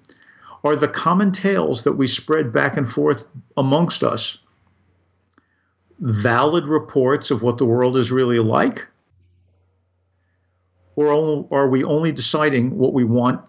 are 0.64 0.76
the 0.76 0.88
common 0.88 1.32
tales 1.32 1.84
that 1.86 1.94
we 1.94 2.06
spread 2.06 2.52
back 2.52 2.78
and 2.78 2.90
forth 2.92 3.26
amongst 3.58 4.04
us 4.04 4.38
valid 6.00 6.68
reports 6.68 7.32
of 7.32 7.42
what 7.42 7.58
the 7.58 7.66
world 7.66 7.98
is 7.98 8.12
really 8.12 8.40
like? 8.40 8.86
Or 10.96 11.48
are 11.52 11.70
we 11.70 11.84
only 11.84 12.12
deciding 12.12 12.78
what 12.78 12.94
we 12.94 13.06
want 13.06 13.42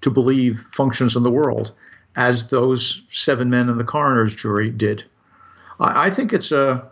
to 0.00 0.10
believe 0.10 0.66
functions 0.72 1.16
in 1.16 1.22
the 1.22 1.30
world, 1.30 1.72
as 2.16 2.48
those 2.48 3.02
seven 3.10 3.50
men 3.50 3.68
in 3.68 3.78
the 3.78 3.84
coroner's 3.84 4.34
jury 4.34 4.70
did? 4.70 5.04
I, 5.80 6.06
I 6.06 6.10
think 6.10 6.32
it's 6.32 6.50
a 6.50 6.90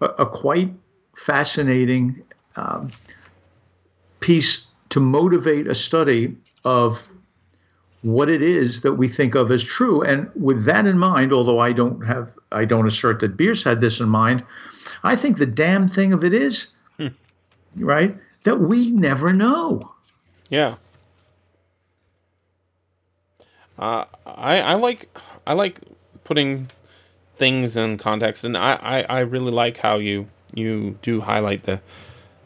a, 0.00 0.06
a 0.06 0.26
quite 0.26 0.72
fascinating 1.16 2.22
um, 2.56 2.90
piece 4.20 4.66
to 4.90 5.00
motivate 5.00 5.66
a 5.66 5.74
study 5.74 6.36
of 6.64 7.10
what 8.02 8.28
it 8.28 8.42
is 8.42 8.82
that 8.82 8.92
we 8.94 9.08
think 9.08 9.34
of 9.34 9.50
as 9.50 9.64
true. 9.64 10.02
And 10.02 10.30
with 10.34 10.64
that 10.64 10.86
in 10.86 10.98
mind, 10.98 11.32
although 11.32 11.58
I 11.58 11.72
don't 11.72 12.06
have, 12.06 12.32
I 12.52 12.64
don't 12.64 12.86
assert 12.86 13.20
that 13.20 13.36
Bierce 13.36 13.64
had 13.64 13.80
this 13.80 14.00
in 14.00 14.08
mind, 14.08 14.44
I 15.02 15.16
think 15.16 15.38
the 15.38 15.46
damn 15.46 15.88
thing 15.88 16.12
of 16.12 16.22
it 16.22 16.34
is, 16.34 16.68
hmm. 16.98 17.08
right, 17.76 18.16
that 18.44 18.60
we 18.60 18.92
never 18.92 19.32
know. 19.32 19.94
Yeah. 20.50 20.76
Uh, 23.78 24.04
I 24.26 24.60
I 24.60 24.74
like 24.74 25.08
I 25.46 25.54
like 25.54 25.80
putting 26.22 26.68
things 27.36 27.76
in 27.76 27.98
context, 27.98 28.44
and 28.44 28.56
I, 28.56 28.78
I, 28.80 29.02
I 29.02 29.20
really 29.20 29.52
like 29.52 29.76
how 29.76 29.98
you 29.98 30.28
you 30.54 30.98
do 31.02 31.20
highlight 31.20 31.64
the 31.64 31.80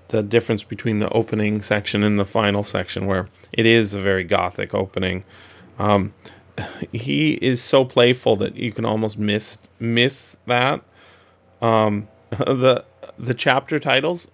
the 0.09 0.23
difference 0.23 0.65
between 0.65 0.99
the 0.99 1.09
opening 1.11 1.61
section 1.61 2.03
and 2.03 2.19
the 2.19 2.25
final 2.25 2.63
section, 2.63 3.07
where 3.07 3.29
it 3.53 3.67
is 3.67 3.95
a 3.95 4.01
very 4.01 4.25
gothic 4.25 4.75
opening. 4.75 5.25
Um, 5.79 6.15
he 6.93 7.33
is 7.33 7.63
so 7.63 7.85
playful 7.85 8.37
that 8.37 8.57
you 8.57 8.73
can 8.73 8.85
almost 8.85 9.19
miss 9.19 9.59
miss 9.79 10.37
that. 10.47 10.83
Um, 11.61 12.09
the 12.31 12.85
the 13.19 13.35
chapter 13.35 13.79
titles, 13.79 14.29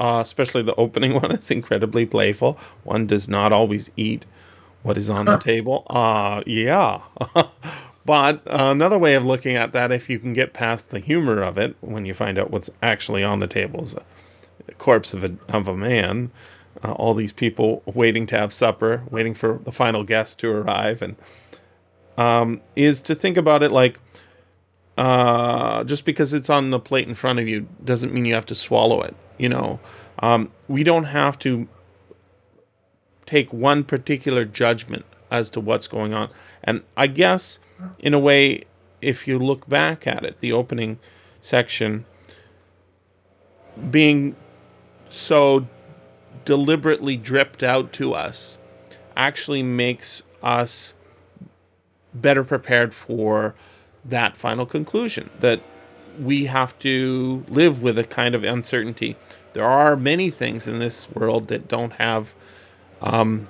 uh, 0.00 0.20
especially 0.24 0.62
the 0.62 0.74
opening 0.74 1.14
one, 1.20 1.32
is 1.32 1.50
incredibly 1.50 2.06
playful. 2.06 2.58
One 2.84 3.06
does 3.06 3.28
not 3.28 3.52
always 3.52 3.90
eat 3.96 4.24
what 4.82 4.96
is 4.96 5.10
on 5.10 5.26
the 5.26 5.38
table. 5.38 5.86
Uh, 5.88 6.42
yeah. 6.46 7.00
But 8.08 8.40
another 8.46 8.98
way 8.98 9.16
of 9.16 9.26
looking 9.26 9.56
at 9.56 9.74
that, 9.74 9.92
if 9.92 10.08
you 10.08 10.18
can 10.18 10.32
get 10.32 10.54
past 10.54 10.88
the 10.88 10.98
humor 10.98 11.42
of 11.42 11.58
it, 11.58 11.76
when 11.82 12.06
you 12.06 12.14
find 12.14 12.38
out 12.38 12.50
what's 12.50 12.70
actually 12.82 13.22
on 13.22 13.38
the 13.38 13.46
table 13.46 13.82
is 13.82 13.92
a 13.92 14.72
corpse 14.78 15.12
of 15.12 15.24
a, 15.24 15.36
of 15.50 15.68
a 15.68 15.76
man, 15.76 16.30
uh, 16.82 16.92
all 16.92 17.12
these 17.12 17.32
people 17.32 17.82
waiting 17.84 18.24
to 18.28 18.38
have 18.38 18.50
supper, 18.50 19.04
waiting 19.10 19.34
for 19.34 19.58
the 19.58 19.72
final 19.72 20.04
guest 20.04 20.38
to 20.38 20.50
arrive, 20.50 21.02
and 21.02 21.16
um, 22.16 22.62
is 22.74 23.02
to 23.02 23.14
think 23.14 23.36
about 23.36 23.62
it 23.62 23.72
like 23.72 24.00
uh, 24.96 25.84
just 25.84 26.06
because 26.06 26.32
it's 26.32 26.48
on 26.48 26.70
the 26.70 26.80
plate 26.80 27.08
in 27.08 27.14
front 27.14 27.40
of 27.40 27.46
you 27.46 27.68
doesn't 27.84 28.14
mean 28.14 28.24
you 28.24 28.32
have 28.32 28.46
to 28.46 28.54
swallow 28.54 29.02
it. 29.02 29.14
You 29.36 29.50
know, 29.50 29.80
um, 30.20 30.50
we 30.66 30.82
don't 30.82 31.04
have 31.04 31.38
to 31.40 31.68
take 33.26 33.52
one 33.52 33.84
particular 33.84 34.46
judgment 34.46 35.04
as 35.30 35.50
to 35.50 35.60
what's 35.60 35.88
going 35.88 36.14
on. 36.14 36.30
And 36.64 36.82
I 36.96 37.06
guess 37.06 37.58
in 37.98 38.14
a 38.14 38.18
way, 38.18 38.64
if 39.00 39.28
you 39.28 39.38
look 39.38 39.68
back 39.68 40.06
at 40.06 40.24
it, 40.24 40.40
the 40.40 40.52
opening 40.52 40.98
section 41.40 42.04
being 43.90 44.34
so 45.10 45.66
deliberately 46.44 47.16
dripped 47.16 47.62
out 47.62 47.92
to 47.92 48.14
us 48.14 48.58
actually 49.16 49.62
makes 49.62 50.22
us 50.42 50.94
better 52.14 52.44
prepared 52.44 52.94
for 52.94 53.54
that 54.04 54.36
final 54.36 54.66
conclusion 54.66 55.28
that 55.40 55.60
we 56.20 56.44
have 56.46 56.76
to 56.80 57.44
live 57.48 57.82
with 57.82 57.98
a 57.98 58.04
kind 58.04 58.34
of 58.34 58.44
uncertainty. 58.44 59.16
There 59.52 59.64
are 59.64 59.96
many 59.96 60.30
things 60.30 60.66
in 60.66 60.78
this 60.78 61.08
world 61.10 61.48
that 61.48 61.68
don't 61.68 61.92
have 61.92 62.34
um, 63.00 63.48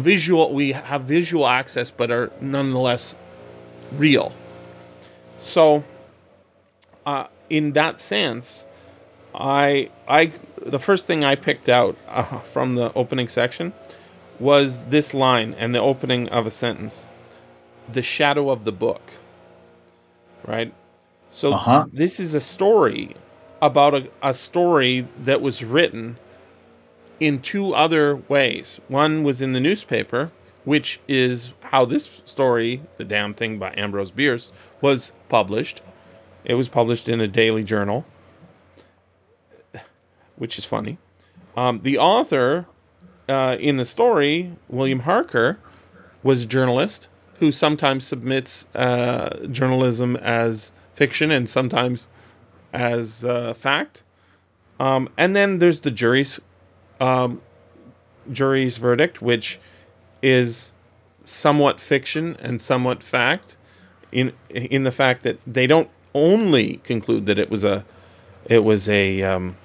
visual 0.00 0.52
we 0.52 0.72
have 0.72 1.02
visual 1.02 1.46
access 1.46 1.90
but 1.90 2.10
are 2.10 2.32
nonetheless 2.40 3.16
real. 3.92 4.32
So 5.38 5.84
uh, 7.06 7.26
in 7.48 7.72
that 7.72 7.98
sense 8.00 8.66
i 9.34 9.88
i 10.08 10.32
the 10.56 10.78
first 10.78 11.06
thing 11.06 11.24
i 11.24 11.36
picked 11.36 11.68
out 11.68 11.96
uh, 12.08 12.40
from 12.40 12.74
the 12.74 12.92
opening 12.94 13.28
section 13.28 13.72
was 14.40 14.82
this 14.84 15.14
line 15.14 15.54
and 15.58 15.74
the 15.74 15.80
opening 15.80 16.28
of 16.30 16.46
a 16.46 16.50
sentence. 16.50 17.06
The 17.92 18.02
shadow 18.02 18.50
of 18.50 18.64
the 18.64 18.72
book. 18.72 19.02
Right? 20.46 20.72
So 21.30 21.52
uh-huh. 21.52 21.86
this 21.92 22.18
is 22.18 22.34
a 22.34 22.40
story 22.40 23.14
about 23.62 23.94
a, 23.94 24.08
a 24.22 24.34
story 24.34 25.06
that 25.24 25.42
was 25.42 25.62
written 25.62 26.16
in 27.20 27.40
two 27.42 27.74
other 27.74 28.16
ways. 28.16 28.80
One 28.88 29.22
was 29.22 29.42
in 29.42 29.52
the 29.52 29.60
newspaper, 29.60 30.32
which 30.64 30.98
is 31.06 31.52
how 31.60 31.84
this 31.84 32.10
story, 32.24 32.82
The 32.96 33.04
Damn 33.04 33.34
Thing 33.34 33.58
by 33.58 33.74
Ambrose 33.76 34.10
Bierce, 34.10 34.50
was 34.80 35.12
published. 35.28 35.82
It 36.44 36.54
was 36.54 36.68
published 36.68 37.08
in 37.08 37.20
a 37.20 37.28
daily 37.28 37.62
journal. 37.62 38.04
which 40.36 40.58
is 40.58 40.64
funny. 40.64 40.96
Um, 41.54 41.78
the 41.78 41.98
author 41.98 42.66
uh, 43.28 43.58
in 43.60 43.76
the 43.76 43.84
story, 43.84 44.50
William 44.68 44.98
Harker, 44.98 45.58
was 46.22 46.44
a 46.44 46.46
journalist 46.46 47.08
who 47.38 47.52
sometimes 47.52 48.06
submits 48.06 48.66
uh, 48.74 49.46
journalism 49.50 50.16
as 50.16 50.72
fiction 50.94 51.30
and 51.30 51.48
sometimes 51.48 52.08
as 52.72 53.22
uh, 53.24 53.52
fact. 53.54 54.02
Um, 54.78 55.10
and 55.18 55.36
then 55.36 55.58
there's 55.58 55.80
the 55.80 55.90
jury's 55.90 56.40
um, 57.00 57.40
jury's 58.30 58.76
verdict, 58.76 59.20
which 59.22 59.58
is 60.22 60.72
somewhat 61.24 61.80
fiction 61.80 62.36
and 62.40 62.60
somewhat 62.60 63.02
fact, 63.02 63.56
in 64.12 64.32
in 64.50 64.84
the 64.84 64.92
fact 64.92 65.22
that 65.22 65.38
they 65.46 65.66
don't 65.66 65.88
only 66.14 66.76
conclude 66.84 67.26
that 67.26 67.38
it 67.38 67.50
was 67.50 67.64
a 67.64 67.84
it 68.46 68.62
was 68.62 68.88
a 68.88 69.22
um, 69.22 69.56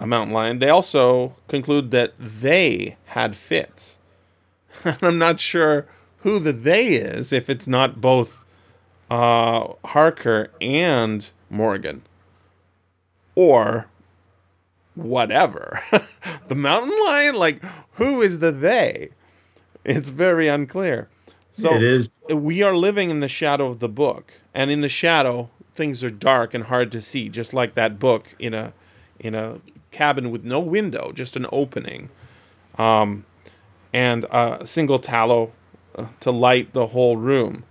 a 0.00 0.06
mountain 0.06 0.34
lion. 0.34 0.58
They 0.58 0.70
also 0.70 1.36
conclude 1.48 1.92
that 1.92 2.12
they 2.18 2.96
had 3.06 3.36
fits. 3.36 3.98
I'm 5.02 5.18
not 5.18 5.40
sure 5.40 5.86
who 6.18 6.38
the 6.38 6.52
they 6.52 6.88
is 6.88 7.32
if 7.32 7.50
it's 7.50 7.68
not 7.68 8.00
both 8.00 8.36
uh, 9.10 9.68
Harker 9.84 10.50
and 10.60 11.28
Morgan, 11.50 12.02
or 13.34 13.86
whatever. 14.94 15.80
the 16.48 16.54
mountain 16.54 16.98
lion, 17.04 17.34
like 17.36 17.62
who 17.94 18.22
is 18.22 18.38
the 18.38 18.52
they? 18.52 19.10
It's 19.84 20.08
very 20.08 20.48
unclear. 20.48 21.08
So 21.52 21.74
It 21.74 21.82
is. 21.82 22.18
we 22.28 22.62
are 22.62 22.74
living 22.74 23.10
in 23.10 23.20
the 23.20 23.28
shadow 23.28 23.66
of 23.66 23.78
the 23.78 23.88
book, 23.88 24.32
and 24.54 24.70
in 24.70 24.80
the 24.80 24.88
shadow, 24.88 25.48
things 25.74 26.02
are 26.02 26.10
dark 26.10 26.54
and 26.54 26.64
hard 26.64 26.92
to 26.92 27.00
see, 27.00 27.28
just 27.28 27.54
like 27.54 27.74
that 27.74 27.98
book 27.98 28.34
in 28.38 28.54
a 28.54 28.72
in 29.20 29.34
a 29.34 29.60
cabin 29.90 30.30
with 30.30 30.44
no 30.44 30.60
window, 30.60 31.12
just 31.12 31.36
an 31.36 31.46
opening, 31.52 32.08
um, 32.78 33.24
and 33.92 34.24
a 34.30 34.66
single 34.66 34.98
tallow 34.98 35.52
uh, 35.96 36.06
to 36.20 36.30
light 36.32 36.72
the 36.72 36.86
whole 36.86 37.16
room. 37.16 37.64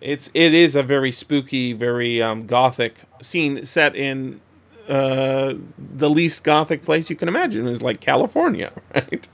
It's 0.00 0.30
it 0.34 0.52
is 0.52 0.74
a 0.74 0.82
very 0.82 1.12
spooky, 1.12 1.72
very 1.72 2.20
um, 2.20 2.46
gothic 2.46 2.94
scene 3.22 3.64
set 3.64 3.96
in 3.96 4.40
uh, 4.88 5.54
the 5.78 6.10
least 6.10 6.44
gothic 6.44 6.82
place 6.82 7.10
you 7.10 7.16
can 7.16 7.28
imagine. 7.28 7.66
is 7.66 7.82
like 7.82 8.00
California, 8.00 8.72
right? 8.94 9.28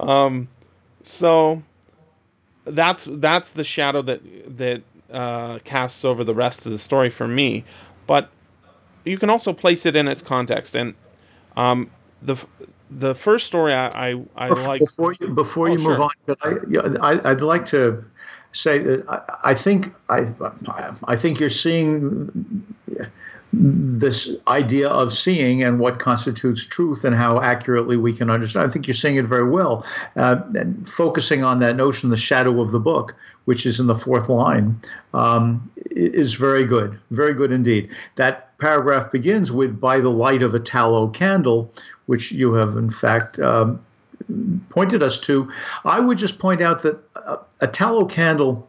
Um, 0.00 0.48
so 1.02 1.62
that's 2.64 3.04
that's 3.10 3.52
the 3.52 3.64
shadow 3.64 4.02
that 4.02 4.58
that 4.58 4.82
uh, 5.12 5.58
casts 5.64 6.04
over 6.04 6.24
the 6.24 6.34
rest 6.34 6.66
of 6.66 6.72
the 6.72 6.78
story 6.78 7.10
for 7.10 7.26
me. 7.26 7.64
But 8.06 8.30
you 9.04 9.18
can 9.18 9.30
also 9.30 9.52
place 9.52 9.86
it 9.86 9.96
in 9.96 10.08
its 10.08 10.22
context, 10.22 10.74
and 10.74 10.94
um, 11.56 11.90
the 12.22 12.36
the 12.90 13.14
first 13.14 13.46
story 13.46 13.74
I 13.74 14.10
I, 14.10 14.22
I 14.36 14.50
like. 14.52 14.86
before 14.86 15.14
you 15.20 15.28
before 15.28 15.68
Oh, 15.68 15.76
you 15.76 15.78
move 15.78 16.00
sure. 16.00 16.00
on, 16.00 16.10
could 16.26 16.36
I, 16.42 16.54
I 17.00 17.30
I'd 17.30 17.42
like 17.42 17.66
to 17.66 18.04
say 18.52 18.78
that 18.78 19.08
I, 19.08 19.50
I 19.50 19.54
think 19.54 19.92
I 20.08 20.26
I 21.04 21.16
think 21.16 21.40
you're 21.40 21.48
seeing 21.50 22.64
this 23.52 24.36
idea 24.46 24.88
of 24.88 25.12
seeing 25.12 25.62
and 25.62 25.80
what 25.80 25.98
constitutes 25.98 26.64
truth 26.64 27.04
and 27.04 27.16
how 27.16 27.40
accurately 27.40 27.96
we 27.96 28.12
can 28.12 28.30
understand. 28.30 28.68
I 28.68 28.72
think 28.72 28.86
you're 28.86 28.94
saying 28.94 29.16
it 29.16 29.24
very 29.24 29.48
well, 29.48 29.84
uh, 30.16 30.40
and 30.54 30.88
focusing 30.88 31.42
on 31.42 31.58
that 31.58 31.76
notion, 31.76 32.10
the 32.10 32.16
shadow 32.16 32.60
of 32.60 32.70
the 32.70 32.78
book, 32.78 33.14
which 33.46 33.66
is 33.66 33.80
in 33.80 33.88
the 33.88 33.96
fourth 33.96 34.28
line, 34.28 34.78
um, 35.14 35.66
is 35.90 36.34
very 36.34 36.64
good, 36.64 36.98
very 37.10 37.34
good 37.34 37.50
indeed. 37.50 37.90
That 38.16 38.56
paragraph 38.58 39.10
begins 39.10 39.50
with 39.50 39.80
"by 39.80 40.00
the 40.00 40.10
light 40.10 40.42
of 40.42 40.54
a 40.54 40.60
tallow 40.60 41.08
candle," 41.08 41.72
which 42.06 42.30
you 42.30 42.54
have 42.54 42.76
in 42.76 42.90
fact. 42.90 43.38
Um, 43.40 43.80
pointed 44.68 45.02
us 45.02 45.18
to, 45.18 45.50
I 45.84 45.98
would 45.98 46.18
just 46.18 46.38
point 46.38 46.60
out 46.60 46.82
that 46.82 47.00
a, 47.16 47.38
a 47.62 47.66
tallow 47.66 48.04
candle 48.04 48.68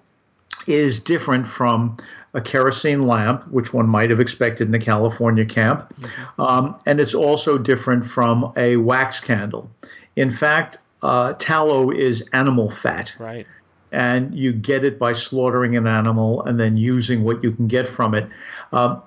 is 0.65 0.99
different 0.99 1.45
from 1.45 1.97
a 2.33 2.41
kerosene 2.41 3.01
lamp, 3.01 3.45
which 3.49 3.73
one 3.73 3.87
might 3.87 4.09
have 4.09 4.19
expected 4.19 4.67
in 4.67 4.73
a 4.73 4.79
California 4.79 5.45
camp, 5.45 5.93
um, 6.39 6.75
and 6.85 6.99
it's 7.01 7.13
also 7.13 7.57
different 7.57 8.05
from 8.05 8.51
a 8.55 8.77
wax 8.77 9.19
candle. 9.19 9.69
In 10.15 10.29
fact, 10.31 10.77
uh, 11.03 11.33
tallow 11.33 11.91
is 11.91 12.21
animal 12.31 12.69
fat 12.69 13.15
Right. 13.19 13.45
and 13.91 14.33
you 14.33 14.53
get 14.53 14.83
it 14.85 14.97
by 14.99 15.11
slaughtering 15.13 15.75
an 15.75 15.87
animal 15.87 16.43
and 16.43 16.59
then 16.59 16.77
using 16.77 17.23
what 17.23 17.43
you 17.43 17.51
can 17.51 17.67
get 17.67 17.87
from 17.87 18.13
it. 18.13 18.27
Um, 18.71 19.01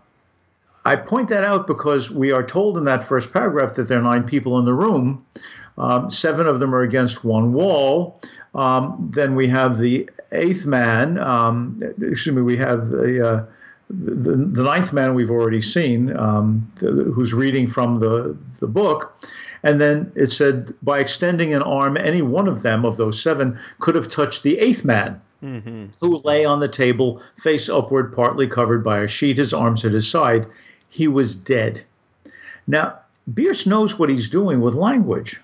I 0.85 0.97
point 0.97 1.29
that 1.31 1.45
out 1.45 1.67
because 1.67 2.11
we 2.11 2.31
are 2.33 2.43
told 2.43 2.77
in 2.77 2.85
that 2.85 3.05
first 3.05 3.33
paragraph 3.33 3.75
that 3.77 3.85
there 3.89 3.99
are 3.99 4.03
nine 4.03 4.25
people 4.25 4.59
in 4.59 4.67
the 4.67 4.75
room. 4.75 5.25
Um, 5.79 6.11
seven 6.11 6.47
of 6.47 6.61
them 6.61 6.75
are 6.75 6.83
against 6.83 7.25
one 7.25 7.53
wall. 7.55 8.21
Um, 8.55 9.09
then 9.13 9.35
we 9.35 9.47
have 9.49 9.79
the 9.79 10.09
eighth 10.33 10.67
man. 10.67 11.19
Um, 11.19 11.81
excuse 12.01 12.35
me. 12.35 12.43
We 12.43 12.57
have 12.57 12.89
the, 12.89 13.27
uh, 13.27 13.45
the 13.91 14.37
the 14.37 14.65
ninth 14.65 14.93
man 14.93 15.15
we've 15.15 15.31
already 15.31 15.61
seen, 15.61 16.17
um, 16.17 16.71
the, 16.77 16.91
who's 16.91 17.35
reading 17.35 17.69
from 17.69 18.01
the 18.01 18.37
the 18.61 18.67
book. 18.67 19.27
And 19.63 19.81
then 19.81 20.13
it 20.15 20.27
said, 20.31 20.75
by 20.83 20.99
extending 20.99 21.55
an 21.55 21.63
arm, 21.63 21.97
any 21.97 22.21
one 22.21 22.49
of 22.49 22.61
them, 22.61 22.85
of 22.85 22.99
those 22.99 23.23
seven, 23.23 23.59
could 23.79 23.95
have 23.95 24.09
touched 24.09 24.43
the 24.43 24.59
eighth 24.59 24.85
man, 24.85 25.23
who 26.01 26.19
lay 26.19 26.45
on 26.45 26.61
the 26.61 26.69
table, 26.69 27.23
face 27.43 27.71
upward, 27.71 28.13
partly 28.13 28.47
covered 28.47 28.85
by 28.85 28.99
a 28.99 29.09
sheet, 29.09 29.39
his 29.39 29.55
arms 29.55 29.83
at 29.87 29.93
his 29.93 30.07
side. 30.07 30.47
He 30.91 31.09
was 31.09 31.35
dead. 31.35 31.83
Now, 32.67 32.99
Bierce 33.33 33.67
knows 33.67 33.99
what 33.99 34.11
he's 34.11 34.29
doing 34.29 34.61
with 34.61 34.75
language, 34.75 35.41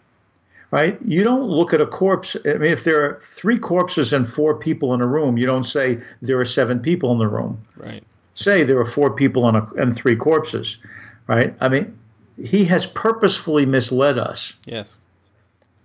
right? 0.71 0.99
You 1.05 1.25
don't 1.25 1.49
look 1.49 1.73
at 1.75 1.81
a 1.81 1.87
corpse. 1.87 2.37
I 2.47 2.55
mean, 2.55 2.73
if 2.73 2.85
there 2.85 3.05
are 3.05 3.21
three 3.31 3.59
corpses 3.59 4.13
and 4.13 4.29
four 4.29 4.55
people 4.57 4.95
in 4.95 5.01
a 5.01 5.07
room, 5.07 5.37
you 5.37 5.47
don't 5.47 5.65
say 5.65 5.99
there 6.23 6.39
are 6.39 6.45
seven 6.45 6.81
people 6.81 7.13
in 7.13 7.19
the 7.19 7.29
room 7.29 7.61
Right. 7.77 8.05
say 8.31 8.63
there 8.63 8.79
are 8.79 8.87
four 8.87 9.11
people 9.11 9.49
and, 9.49 9.57
a, 9.57 9.69
and 9.77 9.95
three 9.95 10.17
corpses, 10.17 10.79
right? 11.27 11.55
I 11.61 11.69
mean, 11.69 11.99
he 12.43 12.65
has 12.67 12.87
purposefully 12.87 13.67
misled 13.67 14.19
us. 14.19 14.55
Yes. 14.65 14.99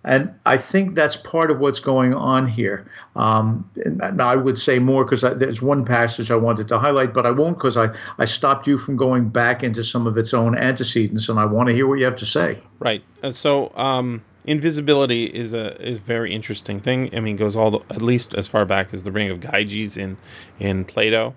And 0.08 0.36
I 0.46 0.58
think 0.58 0.94
that's 0.94 1.16
part 1.16 1.50
of 1.50 1.60
what's 1.60 1.80
going 1.80 2.14
on 2.14 2.46
here. 2.48 2.86
Um, 3.16 3.68
and 3.84 4.22
I 4.22 4.36
would 4.36 4.56
say 4.60 4.78
more 4.78 5.04
because 5.04 5.22
there's 5.22 5.64
one 5.64 5.84
passage 5.84 6.30
I 6.30 6.36
wanted 6.36 6.68
to 6.68 6.78
highlight, 6.78 7.12
but 7.12 7.26
I 7.26 7.32
won't 7.32 7.58
because 7.58 7.76
I, 7.76 7.88
I 8.20 8.26
stopped 8.26 8.68
you 8.68 8.78
from 8.78 8.98
going 8.98 9.30
back 9.30 9.64
into 9.64 9.84
some 9.84 10.06
of 10.06 10.16
its 10.16 10.32
own 10.32 10.56
antecedents, 10.56 11.28
and 11.28 11.40
I 11.40 11.46
want 11.46 11.70
to 11.70 11.74
hear 11.74 11.88
what 11.88 11.98
you 11.98 12.06
have 12.06 12.18
to 12.18 12.26
say. 12.26 12.60
Right. 12.78 13.02
Uh, 13.24 13.32
so 13.32 13.72
um, 13.76 14.22
invisibility 14.46 15.26
is 15.26 15.54
a 15.54 15.80
is 15.82 15.98
very 15.98 16.34
interesting 16.34 16.80
thing. 16.80 17.16
I 17.16 17.20
mean, 17.20 17.36
goes 17.36 17.56
all 17.56 17.72
the, 17.72 17.80
at 17.90 18.02
least 18.02 18.34
as 18.34 18.48
far 18.48 18.66
back 18.66 18.94
as 18.94 19.04
the 19.04 19.12
Ring 19.12 19.30
of 19.30 19.40
Gyges 19.40 19.98
in 19.98 20.18
in 20.60 20.86
Plato. 20.86 21.36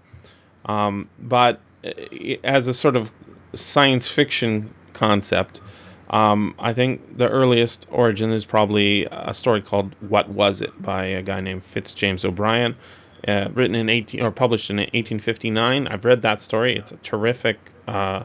Um, 0.67 1.09
but 1.19 1.61
uh, 1.85 1.91
as 2.45 2.69
a 2.69 2.75
sort 2.75 2.97
of 2.97 3.11
science 3.55 4.07
fiction 4.07 4.75
concept, 4.93 5.61
um, 6.11 6.55
I 6.59 6.73
think 6.75 7.17
the 7.17 7.29
earliest 7.29 7.87
origin 7.91 8.31
is 8.31 8.45
probably 8.45 9.07
a 9.11 9.35
story 9.35 9.63
called 9.63 9.95
"What 10.01 10.29
Was 10.29 10.61
It" 10.63 10.81
by 10.81 11.07
a 11.07 11.23
guy 11.23 11.41
named 11.41 11.63
Fitzjames 11.63 12.25
O'Brien, 12.25 12.77
uh, 13.27 13.49
written 13.55 13.75
in 13.75 13.89
18 13.89 14.23
or 14.23 14.31
published 14.31 14.71
in 14.71 14.77
1859. 14.77 15.89
I've 15.89 16.05
read 16.05 16.23
that 16.23 16.41
story. 16.41 16.77
It's 16.77 16.93
a 16.93 16.97
terrific 16.97 17.59
uh, 17.87 18.25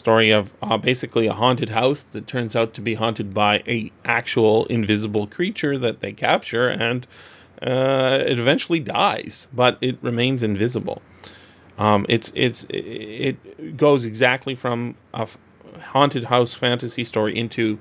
story 0.00 0.30
of 0.30 0.50
uh, 0.62 0.78
basically 0.78 1.26
a 1.26 1.32
haunted 1.32 1.68
house 1.68 2.02
that 2.14 2.26
turns 2.26 2.56
out 2.56 2.74
to 2.74 2.80
be 2.80 2.94
haunted 2.94 3.32
by 3.32 3.62
a 3.68 3.92
actual 4.04 4.64
invisible 4.66 5.26
creature 5.26 5.76
that 5.78 6.00
they 6.00 6.12
capture, 6.12 6.68
and 6.68 7.06
uh, 7.62 8.24
it 8.26 8.40
eventually 8.40 8.80
dies, 8.80 9.46
but 9.52 9.78
it 9.82 9.98
remains 10.02 10.42
invisible. 10.42 11.02
Um, 11.78 12.06
it's 12.08 12.32
it's 12.34 12.66
it 12.70 13.76
goes 13.76 14.04
exactly 14.06 14.54
from 14.54 14.96
a 15.14 15.28
haunted 15.78 16.24
house 16.24 16.54
fantasy 16.54 17.04
story 17.04 17.38
into 17.38 17.78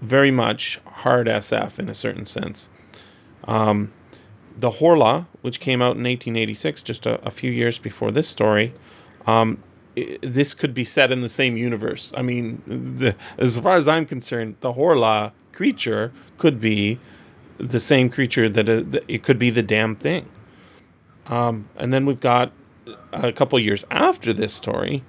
very 0.00 0.30
much 0.30 0.80
hard 0.86 1.26
SF 1.26 1.78
in 1.78 1.88
a 1.88 1.94
certain 1.94 2.26
sense. 2.26 2.68
Um, 3.44 3.92
the 4.58 4.70
Horla, 4.70 5.26
which 5.42 5.60
came 5.60 5.82
out 5.82 5.96
in 5.96 6.04
1886, 6.04 6.82
just 6.82 7.06
a, 7.06 7.26
a 7.26 7.30
few 7.30 7.50
years 7.50 7.78
before 7.78 8.10
this 8.10 8.28
story, 8.28 8.72
um, 9.26 9.62
this 10.22 10.54
could 10.54 10.74
be 10.74 10.84
set 10.84 11.10
in 11.10 11.22
the 11.22 11.28
same 11.28 11.56
universe. 11.56 12.12
I 12.14 12.22
mean, 12.22 12.62
the, 12.66 13.16
as 13.38 13.58
far 13.58 13.76
as 13.76 13.88
I'm 13.88 14.06
concerned, 14.06 14.56
the 14.60 14.72
Horla 14.72 15.32
creature 15.52 16.12
could 16.38 16.60
be 16.60 16.98
the 17.58 17.80
same 17.80 18.10
creature 18.10 18.48
that 18.48 18.68
uh, 18.68 19.00
it 19.08 19.22
could 19.22 19.38
be 19.38 19.50
the 19.50 19.62
damn 19.62 19.96
thing. 19.96 20.28
Um, 21.26 21.68
and 21.76 21.92
then 21.92 22.06
we've 22.06 22.20
got 22.20 22.52
a 23.12 23.32
couple 23.32 23.58
years 23.58 23.84
after 23.90 24.32
this 24.32 24.52
story, 24.52 25.02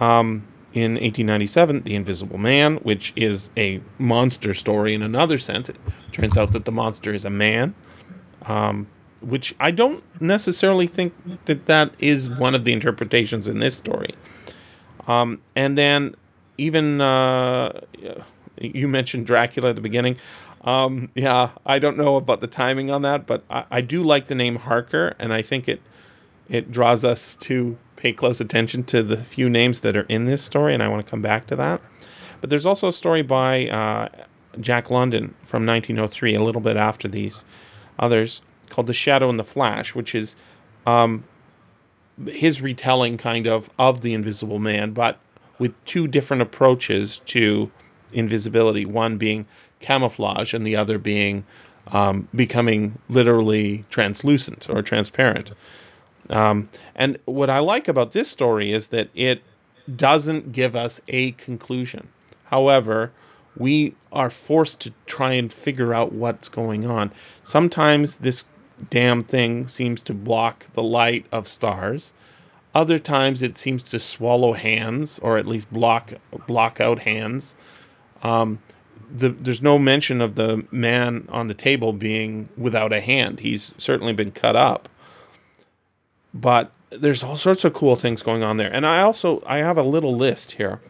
um, 0.00 0.46
in 0.74 0.94
1897, 0.94 1.82
The 1.82 1.94
Invisible 1.94 2.38
Man, 2.38 2.76
which 2.78 3.12
is 3.14 3.50
a 3.56 3.80
monster 3.98 4.54
story 4.54 4.94
in 4.94 5.02
another 5.02 5.38
sense. 5.38 5.68
It 5.68 5.76
turns 6.12 6.36
out 6.36 6.52
that 6.52 6.64
the 6.64 6.72
monster 6.72 7.14
is 7.14 7.24
a 7.24 7.30
man, 7.30 7.74
um, 8.42 8.88
which 9.24 9.54
I 9.58 9.70
don't 9.70 10.02
necessarily 10.20 10.86
think 10.86 11.14
that 11.46 11.66
that 11.66 11.92
is 11.98 12.28
one 12.30 12.54
of 12.54 12.64
the 12.64 12.72
interpretations 12.72 13.48
in 13.48 13.58
this 13.58 13.76
story. 13.76 14.14
Um, 15.06 15.40
and 15.54 15.76
then 15.76 16.14
even 16.58 17.00
uh, 17.00 17.80
you 18.60 18.88
mentioned 18.88 19.26
Dracula 19.26 19.70
at 19.70 19.76
the 19.76 19.82
beginning. 19.82 20.16
Um, 20.62 21.10
yeah, 21.14 21.50
I 21.66 21.78
don't 21.78 21.98
know 21.98 22.16
about 22.16 22.40
the 22.40 22.46
timing 22.46 22.90
on 22.90 23.02
that, 23.02 23.26
but 23.26 23.44
I, 23.50 23.64
I 23.70 23.80
do 23.80 24.02
like 24.02 24.28
the 24.28 24.34
name 24.34 24.56
Harker, 24.56 25.14
and 25.18 25.32
I 25.32 25.42
think 25.42 25.68
it 25.68 25.80
it 26.48 26.70
draws 26.70 27.04
us 27.04 27.36
to 27.36 27.76
pay 27.96 28.12
close 28.12 28.40
attention 28.40 28.84
to 28.84 29.02
the 29.02 29.16
few 29.16 29.48
names 29.48 29.80
that 29.80 29.96
are 29.96 30.06
in 30.08 30.24
this 30.24 30.42
story, 30.42 30.74
and 30.74 30.82
I 30.82 30.88
want 30.88 31.04
to 31.04 31.10
come 31.10 31.22
back 31.22 31.46
to 31.48 31.56
that. 31.56 31.80
But 32.40 32.50
there's 32.50 32.66
also 32.66 32.88
a 32.88 32.92
story 32.92 33.22
by 33.22 33.68
uh, 33.68 34.08
Jack 34.60 34.90
London 34.90 35.34
from 35.42 35.66
1903, 35.66 36.34
a 36.34 36.42
little 36.42 36.60
bit 36.60 36.76
after 36.76 37.08
these 37.08 37.44
others, 37.98 38.42
called 38.74 38.88
The 38.88 38.92
Shadow 38.92 39.30
and 39.30 39.38
the 39.38 39.44
Flash, 39.44 39.94
which 39.94 40.14
is 40.14 40.34
um, 40.84 41.22
his 42.26 42.60
retelling 42.60 43.16
kind 43.18 43.46
of 43.46 43.70
of 43.78 44.00
the 44.00 44.14
Invisible 44.14 44.58
Man, 44.58 44.90
but 44.92 45.18
with 45.60 45.72
two 45.84 46.08
different 46.08 46.42
approaches 46.42 47.20
to 47.26 47.70
invisibility. 48.12 48.84
One 48.84 49.16
being 49.16 49.46
camouflage, 49.80 50.54
and 50.54 50.66
the 50.66 50.76
other 50.76 50.98
being 50.98 51.44
um, 51.88 52.28
becoming 52.34 52.98
literally 53.08 53.84
translucent 53.90 54.68
or 54.68 54.82
transparent. 54.82 55.52
Um, 56.30 56.68
and 56.96 57.18
what 57.26 57.50
I 57.50 57.60
like 57.60 57.88
about 57.88 58.12
this 58.12 58.28
story 58.28 58.72
is 58.72 58.88
that 58.88 59.08
it 59.14 59.42
doesn't 59.94 60.52
give 60.52 60.74
us 60.74 61.00
a 61.06 61.32
conclusion. 61.32 62.08
However, 62.44 63.12
we 63.56 63.94
are 64.10 64.30
forced 64.30 64.80
to 64.80 64.92
try 65.06 65.34
and 65.34 65.52
figure 65.52 65.94
out 65.94 66.12
what's 66.12 66.48
going 66.48 66.86
on. 66.86 67.12
Sometimes 67.44 68.16
this 68.16 68.44
damn 68.90 69.22
thing 69.24 69.68
seems 69.68 70.00
to 70.02 70.14
block 70.14 70.64
the 70.74 70.82
light 70.82 71.26
of 71.32 71.48
stars. 71.48 72.12
Other 72.74 72.98
times 72.98 73.42
it 73.42 73.56
seems 73.56 73.82
to 73.84 74.00
swallow 74.00 74.52
hands, 74.52 75.18
or 75.20 75.38
at 75.38 75.46
least 75.46 75.72
block 75.72 76.12
block 76.46 76.80
out 76.80 76.98
hands. 76.98 77.56
Um, 78.22 78.58
the, 79.16 79.28
there's 79.28 79.62
no 79.62 79.78
mention 79.78 80.20
of 80.20 80.34
the 80.34 80.64
man 80.70 81.28
on 81.28 81.46
the 81.46 81.54
table 81.54 81.92
being 81.92 82.48
without 82.56 82.92
a 82.92 83.00
hand. 83.00 83.38
He's 83.38 83.74
certainly 83.78 84.12
been 84.12 84.32
cut 84.32 84.56
up 84.56 84.88
but 86.34 86.72
there's 86.90 87.22
all 87.22 87.36
sorts 87.36 87.64
of 87.64 87.72
cool 87.72 87.96
things 87.96 88.22
going 88.22 88.42
on 88.42 88.56
there. 88.56 88.72
And 88.72 88.84
I 88.84 89.02
also 89.02 89.42
I 89.46 89.58
have 89.58 89.78
a 89.78 89.82
little 89.82 90.16
list 90.16 90.52
here 90.52 90.80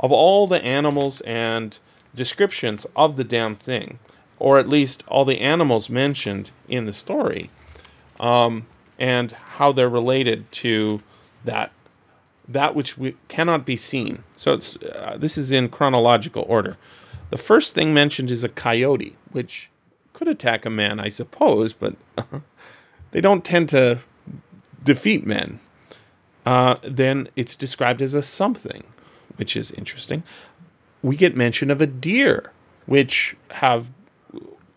of 0.00 0.12
all 0.12 0.46
the 0.46 0.62
animals 0.62 1.20
and 1.22 1.76
descriptions 2.14 2.86
of 2.96 3.16
the 3.16 3.24
damn 3.24 3.56
thing, 3.56 3.98
or 4.42 4.58
at 4.58 4.68
least 4.68 5.04
all 5.06 5.24
the 5.24 5.40
animals 5.40 5.88
mentioned 5.88 6.50
in 6.68 6.84
the 6.84 6.92
story, 6.92 7.48
um, 8.18 8.66
and 8.98 9.30
how 9.30 9.70
they're 9.70 9.88
related 9.88 10.50
to 10.50 11.00
that 11.44 11.70
that 12.48 12.74
which 12.74 12.98
we 12.98 13.14
cannot 13.28 13.64
be 13.64 13.76
seen. 13.76 14.24
So 14.36 14.54
it's 14.54 14.76
uh, 14.78 15.16
this 15.16 15.38
is 15.38 15.52
in 15.52 15.68
chronological 15.68 16.44
order. 16.48 16.76
The 17.30 17.38
first 17.38 17.76
thing 17.76 17.94
mentioned 17.94 18.32
is 18.32 18.42
a 18.42 18.48
coyote, 18.48 19.16
which 19.30 19.70
could 20.12 20.26
attack 20.26 20.66
a 20.66 20.70
man, 20.70 20.98
I 20.98 21.10
suppose, 21.10 21.72
but 21.72 21.94
they 23.12 23.20
don't 23.20 23.44
tend 23.44 23.68
to 23.68 24.00
defeat 24.82 25.24
men, 25.24 25.60
uh, 26.46 26.78
then 26.82 27.28
it's 27.36 27.56
described 27.56 28.02
as 28.02 28.14
a 28.14 28.22
something, 28.22 28.82
which 29.36 29.56
is 29.56 29.70
interesting. 29.70 30.24
We 31.00 31.14
get 31.14 31.36
mention 31.36 31.70
of 31.70 31.80
a 31.80 31.86
deer, 31.86 32.50
which 32.86 33.36
have 33.52 33.88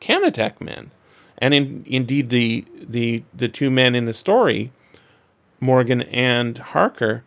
can 0.06 0.24
attack 0.24 0.62
men, 0.62 0.92
and 1.40 1.52
in, 1.52 1.84
indeed 1.88 2.30
the 2.30 2.64
the 2.80 3.24
the 3.34 3.50
two 3.50 3.72
men 3.72 3.96
in 3.96 4.06
the 4.06 4.14
story, 4.14 4.72
Morgan 5.60 6.04
and 6.04 6.56
Harker, 6.60 7.24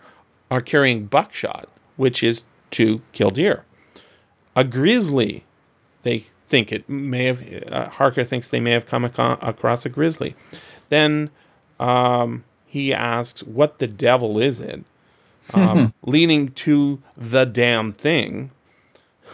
are 0.49 0.61
carrying 0.61 1.07
buckshot, 1.07 1.69
which 1.97 2.23
is 2.23 2.45
to 2.71 3.03
kill 3.11 3.31
deer. 3.31 3.65
A 4.55 4.63
grizzly, 4.63 5.45
they 6.05 6.25
think 6.47 6.71
it 6.71 6.89
may 6.89 7.25
have. 7.25 7.41
Uh, 7.67 7.89
Harker 7.89 8.23
thinks 8.23 8.51
they 8.51 8.61
may 8.61 8.71
have 8.71 8.87
come 8.87 9.05
ac- 9.05 9.15
across 9.43 9.85
a 9.85 9.89
grizzly. 9.89 10.37
Then 10.89 11.31
um, 11.81 12.45
he 12.67 12.95
asks, 12.95 13.43
What 13.43 13.79
the 13.79 13.89
devil 13.89 14.39
is 14.39 14.61
it? 14.61 14.85
Um, 15.53 15.93
leaning 16.05 16.51
to 16.51 17.03
the 17.17 17.45
damn 17.45 17.93
thing. 17.93 18.53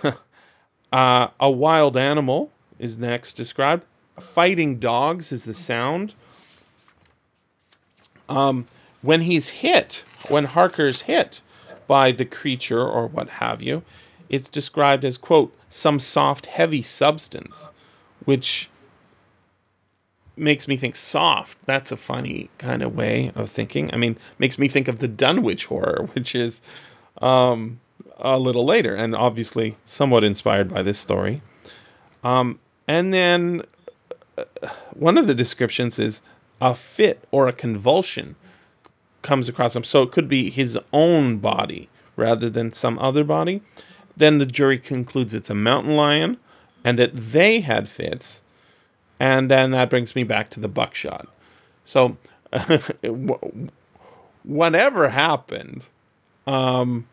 uh, 0.93 1.29
a 1.39 1.51
wild 1.51 1.99
animal 1.99 2.51
is 2.79 2.99
next 2.99 3.35
described. 3.35 3.85
Fighting 4.21 4.79
dogs 4.79 5.33
is 5.33 5.45
the 5.45 5.55
sound. 5.55 6.15
Um, 8.29 8.67
when 9.03 9.21
he's 9.21 9.49
hit, 9.49 10.03
when 10.29 10.45
Harker's 10.45 11.03
hit 11.03 11.41
by 11.87 12.13
the 12.13 12.25
creature 12.25 12.83
or 12.83 13.07
what 13.07 13.29
have 13.29 13.63
you, 13.63 13.83
it's 14.29 14.49
described 14.49 15.05
as, 15.05 15.19
quote, 15.19 15.55
some 15.69 15.99
soft, 15.99 16.47
heavy 16.47 16.83
substance, 16.83 17.69
which 18.25 18.71
makes 20.37 20.67
me 20.67 20.77
think 20.77 20.97
soft. 20.97 21.59
That's 21.67 21.93
a 21.93 21.97
funny 21.97 22.51
kind 22.59 22.83
of 22.83 22.97
way 22.97 23.33
of 23.35 23.51
thinking. 23.51 23.93
I 23.93 23.97
mean, 23.97 24.17
makes 24.39 24.59
me 24.59 24.69
think 24.69 24.89
of 24.89 24.99
the 24.99 25.09
Dunwich 25.09 25.67
horror, 25.67 26.09
which 26.15 26.35
is 26.35 26.63
um, 27.21 27.81
a 28.17 28.39
little 28.39 28.65
later 28.65 28.95
and 28.95 29.15
obviously 29.15 29.77
somewhat 29.85 30.25
inspired 30.25 30.73
by 30.73 30.83
this 30.83 30.99
story. 30.99 31.43
Um, 32.25 32.59
and 32.89 33.15
then 33.15 33.63
uh, 34.37 34.45
one 34.95 35.19
of 35.19 35.27
the 35.27 35.35
descriptions 35.35 35.99
is 35.99 36.23
a 36.61 36.75
fit 36.75 37.23
or 37.31 37.47
a 37.47 37.53
convulsion 37.53 38.35
comes 39.23 39.49
across 39.49 39.77
him. 39.77 39.85
So 39.85 40.03
it 40.03 40.13
could 40.13 40.29
be 40.29 40.51
his 40.51 40.79
own 40.93 41.39
body 41.39 41.89
rather 42.17 42.51
than 42.51 42.73
some 42.73 42.99
other 42.99 43.25
body. 43.25 43.63
Then 44.17 44.39
the 44.39 44.47
jury 44.47 44.79
concludes 44.79 45.35
it's 45.35 45.51
a 45.51 45.55
mountain 45.55 45.97
lion 45.97 46.39
and 46.85 46.99
that 46.99 47.15
they 47.15 47.61
had 47.61 47.89
fits 47.89 48.43
and 49.21 49.51
then 49.51 49.71
that 49.73 49.91
brings 49.91 50.15
me 50.15 50.25
back 50.25 50.51
to 50.51 50.61
the 50.61 50.69
buckshot. 50.69 51.29
So, 51.85 52.17
whatever 54.43 55.09
happened, 55.09 55.87
um, 56.47 57.07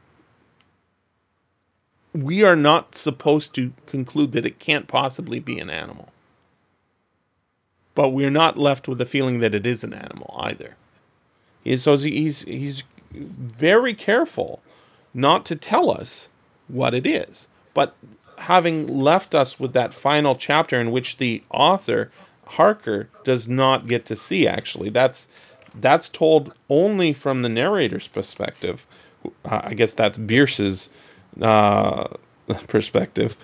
we 2.14 2.44
are 2.44 2.56
not 2.56 2.96
supposed 2.96 3.54
to 3.56 3.72
conclude 3.86 4.34
that 4.34 4.46
it 4.46 4.60
can't 4.60 4.88
possibly 4.88 5.40
be 5.40 5.60
an 5.60 5.70
animal. 5.70 6.10
But 7.96 8.10
we're 8.10 8.30
not 8.30 8.58
left 8.58 8.88
with 8.88 8.98
the 8.98 9.06
feeling 9.06 9.40
that 9.40 9.56
it 9.56 9.66
is 9.66 9.84
an 9.84 9.94
animal 9.94 10.34
either. 10.40 10.76
So 11.78 11.98
he's, 11.98 12.42
he's 12.42 12.84
very 13.12 13.94
careful 13.94 14.62
not 15.14 15.46
to 15.46 15.56
tell 15.56 15.92
us 15.92 16.30
what 16.68 16.94
it 16.94 17.06
is. 17.06 17.48
But 17.74 17.96
having 18.38 18.88
left 18.88 19.36
us 19.36 19.60
with 19.60 19.74
that 19.74 19.94
final 19.94 20.36
chapter 20.36 20.82
in 20.82 20.92
which 20.92 21.18
the 21.18 21.44
author 21.52 22.12
Harker 22.46 23.08
does 23.24 23.48
not 23.48 23.88
get 23.88 24.08
to 24.08 24.16
see 24.16 24.48
actually 24.48 24.90
that's 24.90 25.28
that's 25.76 26.10
told 26.10 26.54
only 26.68 27.14
from 27.14 27.44
the 27.44 27.50
narrator's 27.50 28.08
perspective 28.08 28.86
uh, 29.46 29.62
I 29.64 29.74
guess 29.76 29.94
that's 29.94 30.18
Bierce's 30.18 30.90
uh, 31.42 32.08
perspective 32.68 33.38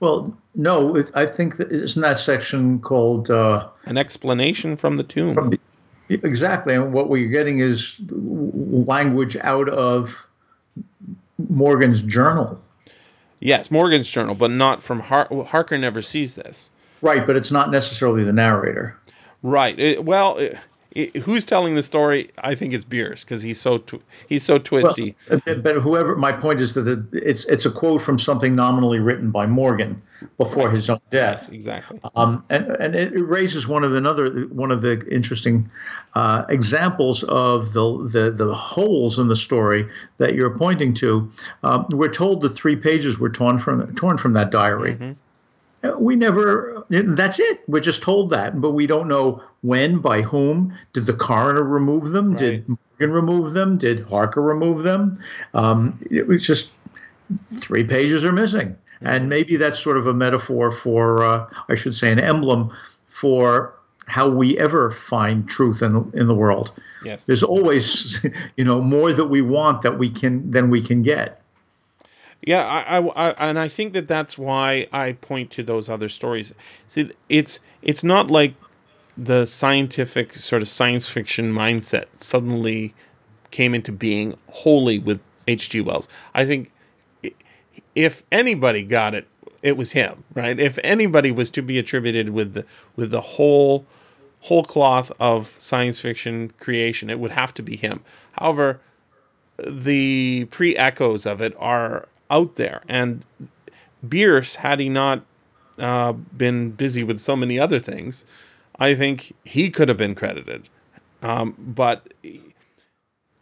well 0.00 0.36
no 0.54 0.94
it, 0.96 1.10
I 1.14 1.26
think 1.26 1.56
that 1.56 1.70
isn't 1.70 2.02
that 2.02 2.18
section 2.18 2.80
called 2.80 3.30
uh, 3.30 3.68
an 3.84 3.96
explanation 3.96 4.76
from 4.76 4.96
the 4.96 5.04
tomb 5.04 5.34
from 5.34 5.50
the, 5.50 5.60
exactly 6.08 6.74
and 6.74 6.92
what 6.92 7.08
we're 7.08 7.28
getting 7.28 7.58
is 7.58 8.00
language 8.10 9.36
out 9.36 9.68
of 9.68 10.26
Morgan's 11.48 12.02
journal 12.02 12.60
Yes, 13.40 13.70
Morgan's 13.70 14.08
journal, 14.08 14.34
but 14.34 14.50
not 14.50 14.82
from 14.82 15.00
Har- 15.00 15.28
Harker. 15.44 15.78
Never 15.78 16.02
sees 16.02 16.34
this. 16.34 16.70
Right, 17.02 17.26
but 17.26 17.36
it's 17.36 17.52
not 17.52 17.70
necessarily 17.70 18.24
the 18.24 18.32
narrator. 18.32 18.96
Right. 19.42 19.78
It, 19.78 20.04
well, 20.04 20.36
it, 20.38 20.58
it, 20.92 21.16
who's 21.16 21.44
telling 21.44 21.74
the 21.74 21.82
story? 21.82 22.30
I 22.38 22.54
think 22.54 22.72
it's 22.72 22.84
Bierce 22.84 23.22
because 23.22 23.42
he's 23.42 23.60
so 23.60 23.78
tw- 23.78 24.02
he's 24.26 24.42
so 24.42 24.58
twisty. 24.58 25.14
Well, 25.28 25.40
but 25.62 25.76
whoever, 25.76 26.16
my 26.16 26.32
point 26.32 26.60
is 26.60 26.74
that 26.74 26.82
the, 26.82 27.06
it's 27.12 27.44
it's 27.46 27.66
a 27.66 27.70
quote 27.70 28.00
from 28.00 28.18
something 28.18 28.54
nominally 28.54 28.98
written 28.98 29.30
by 29.30 29.46
Morgan 29.46 30.00
before 30.38 30.66
right. 30.66 30.74
his 30.74 30.88
own 30.88 31.00
death. 31.10 31.42
Yes, 31.42 31.50
exactly. 31.50 32.00
Um, 32.14 32.42
and 32.48 32.68
and 32.68 32.94
it 32.94 33.10
raises 33.20 33.68
one 33.68 33.84
of 33.84 33.90
the 33.90 33.98
another 33.98 34.46
one 34.46 34.70
of 34.70 34.80
the 34.80 35.06
interesting 35.10 35.70
uh, 36.14 36.44
examples 36.48 37.22
of 37.24 37.74
the, 37.74 38.08
the 38.10 38.30
the 38.30 38.54
holes 38.54 39.18
in 39.18 39.28
the 39.28 39.36
story 39.36 39.86
that 40.16 40.34
you're 40.34 40.56
pointing 40.56 40.94
to. 40.94 41.30
Um, 41.62 41.86
we're 41.90 42.08
told 42.08 42.40
the 42.40 42.50
three 42.50 42.76
pages 42.76 43.18
were 43.18 43.30
torn 43.30 43.58
from 43.58 43.94
torn 43.94 44.16
from 44.16 44.32
that 44.32 44.50
diary. 44.50 44.94
Mm-hmm 44.94 45.12
we 45.96 46.16
never 46.16 46.77
that's 46.88 47.38
it. 47.38 47.60
We're 47.68 47.80
just 47.80 48.02
told 48.02 48.30
that 48.30 48.60
but 48.60 48.70
we 48.72 48.86
don't 48.86 49.08
know 49.08 49.42
when 49.62 49.98
by 49.98 50.22
whom. 50.22 50.74
Did 50.92 51.06
the 51.06 51.14
coroner 51.14 51.62
remove 51.62 52.10
them? 52.10 52.30
Right. 52.30 52.38
did 52.38 52.68
morgan 52.68 53.12
remove 53.12 53.54
them? 53.54 53.78
Did 53.78 54.08
harker 54.08 54.42
remove 54.42 54.82
them? 54.82 55.20
Um, 55.54 55.98
it 56.10 56.26
was 56.26 56.46
just 56.46 56.72
three 57.52 57.84
pages 57.84 58.24
are 58.24 58.32
missing. 58.32 58.76
And 59.00 59.28
maybe 59.28 59.56
that's 59.56 59.78
sort 59.78 59.96
of 59.96 60.06
a 60.06 60.14
metaphor 60.14 60.72
for 60.72 61.22
uh, 61.22 61.46
i 61.68 61.76
should 61.76 61.94
say 61.94 62.10
an 62.10 62.18
emblem 62.18 62.74
for 63.06 63.74
how 64.08 64.28
we 64.28 64.58
ever 64.58 64.90
find 64.90 65.48
truth 65.48 65.82
in 65.82 65.92
the, 65.92 66.00
in 66.14 66.26
the 66.26 66.34
world. 66.34 66.72
Yes. 67.04 67.24
There's 67.24 67.42
always 67.42 68.24
you 68.56 68.64
know 68.64 68.80
more 68.80 69.12
that 69.12 69.26
we 69.26 69.42
want 69.42 69.82
that 69.82 69.98
we 69.98 70.10
can 70.10 70.50
than 70.50 70.70
we 70.70 70.82
can 70.82 71.02
get 71.02 71.42
Yeah, 72.42 72.64
I, 72.64 72.98
I, 72.98 73.30
I, 73.30 73.50
and 73.50 73.58
I 73.58 73.68
think 73.68 73.94
that 73.94 74.08
that's 74.08 74.38
why 74.38 74.86
I 74.92 75.12
point 75.12 75.50
to 75.52 75.62
those 75.62 75.88
other 75.88 76.08
stories. 76.08 76.54
See, 76.86 77.10
it's 77.28 77.58
it's 77.82 78.04
not 78.04 78.30
like 78.30 78.54
the 79.16 79.44
scientific 79.46 80.34
sort 80.34 80.62
of 80.62 80.68
science 80.68 81.08
fiction 81.08 81.52
mindset 81.52 82.06
suddenly 82.14 82.94
came 83.50 83.74
into 83.74 83.90
being 83.90 84.36
wholly 84.48 84.98
with 85.00 85.20
H.G. 85.48 85.80
Wells. 85.80 86.08
I 86.34 86.44
think 86.44 86.70
if 87.94 88.22
anybody 88.30 88.82
got 88.84 89.14
it, 89.14 89.26
it 89.62 89.76
was 89.76 89.90
him, 89.90 90.22
right? 90.34 90.58
If 90.58 90.78
anybody 90.84 91.32
was 91.32 91.50
to 91.50 91.62
be 91.62 91.78
attributed 91.78 92.28
with 92.28 92.54
the 92.54 92.64
with 92.94 93.10
the 93.10 93.20
whole 93.20 93.84
whole 94.40 94.64
cloth 94.64 95.10
of 95.18 95.52
science 95.58 95.98
fiction 95.98 96.52
creation, 96.60 97.10
it 97.10 97.18
would 97.18 97.32
have 97.32 97.52
to 97.54 97.62
be 97.62 97.74
him. 97.74 98.00
However, 98.32 98.80
the 99.58 100.46
pre 100.50 100.76
echoes 100.76 101.26
of 101.26 101.40
it 101.40 101.54
are 101.58 102.06
out 102.30 102.56
there, 102.56 102.82
and 102.88 103.24
Bierce, 104.06 104.54
had 104.54 104.80
he 104.80 104.88
not 104.88 105.22
uh, 105.78 106.12
been 106.12 106.70
busy 106.70 107.02
with 107.02 107.20
so 107.20 107.36
many 107.36 107.58
other 107.58 107.80
things, 107.80 108.24
I 108.78 108.94
think 108.94 109.32
he 109.44 109.70
could 109.70 109.88
have 109.88 109.98
been 109.98 110.14
credited. 110.14 110.68
Um, 111.22 111.54
but 111.58 112.12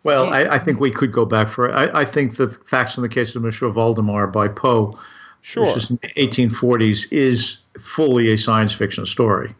well, 0.02 0.32
I, 0.32 0.44
I, 0.54 0.58
think 0.58 0.80
we 0.80 0.90
could 0.90 1.12
go 1.12 1.24
back 1.26 1.48
for 1.48 1.68
it. 1.68 1.72
I, 1.72 2.00
I, 2.00 2.04
think 2.04 2.36
the 2.36 2.48
facts 2.48 2.96
in 2.96 3.02
the 3.02 3.08
case 3.08 3.36
of 3.36 3.42
Monsieur 3.42 3.68
Valdemar 3.68 4.28
by 4.28 4.48
Poe, 4.48 4.98
sure. 5.42 5.66
which 5.66 5.76
is 5.76 5.90
in 5.90 5.98
the 6.00 6.08
1840s, 6.08 7.12
is 7.12 7.58
fully 7.78 8.32
a 8.32 8.38
science 8.38 8.72
fiction 8.72 9.04
story. 9.04 9.54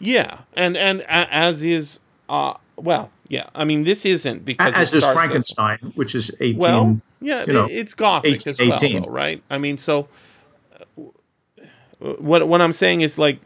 Yeah, 0.00 0.40
and 0.54 0.76
and 0.76 1.02
as 1.08 1.62
is, 1.62 2.00
uh, 2.28 2.54
well, 2.76 3.10
yeah. 3.32 3.48
I 3.54 3.64
mean, 3.64 3.82
this 3.82 4.04
isn't 4.04 4.44
because 4.44 4.74
as 4.74 4.92
is 4.92 5.10
Frankenstein, 5.10 5.78
as, 5.82 5.96
which 5.96 6.14
is 6.14 6.30
18. 6.38 6.58
Well, 6.58 7.00
yeah, 7.22 7.46
you 7.46 7.54
know, 7.54 7.66
it's 7.70 7.94
gothic 7.94 8.34
18, 8.34 8.50
as 8.50 8.58
well, 8.60 8.74
18. 8.74 9.02
Though, 9.02 9.08
right? 9.08 9.42
I 9.48 9.56
mean, 9.56 9.78
so 9.78 10.06
uh, 10.98 11.04
what 12.18 12.46
what 12.46 12.60
I'm 12.60 12.74
saying 12.74 13.00
is 13.00 13.16
like 13.16 13.38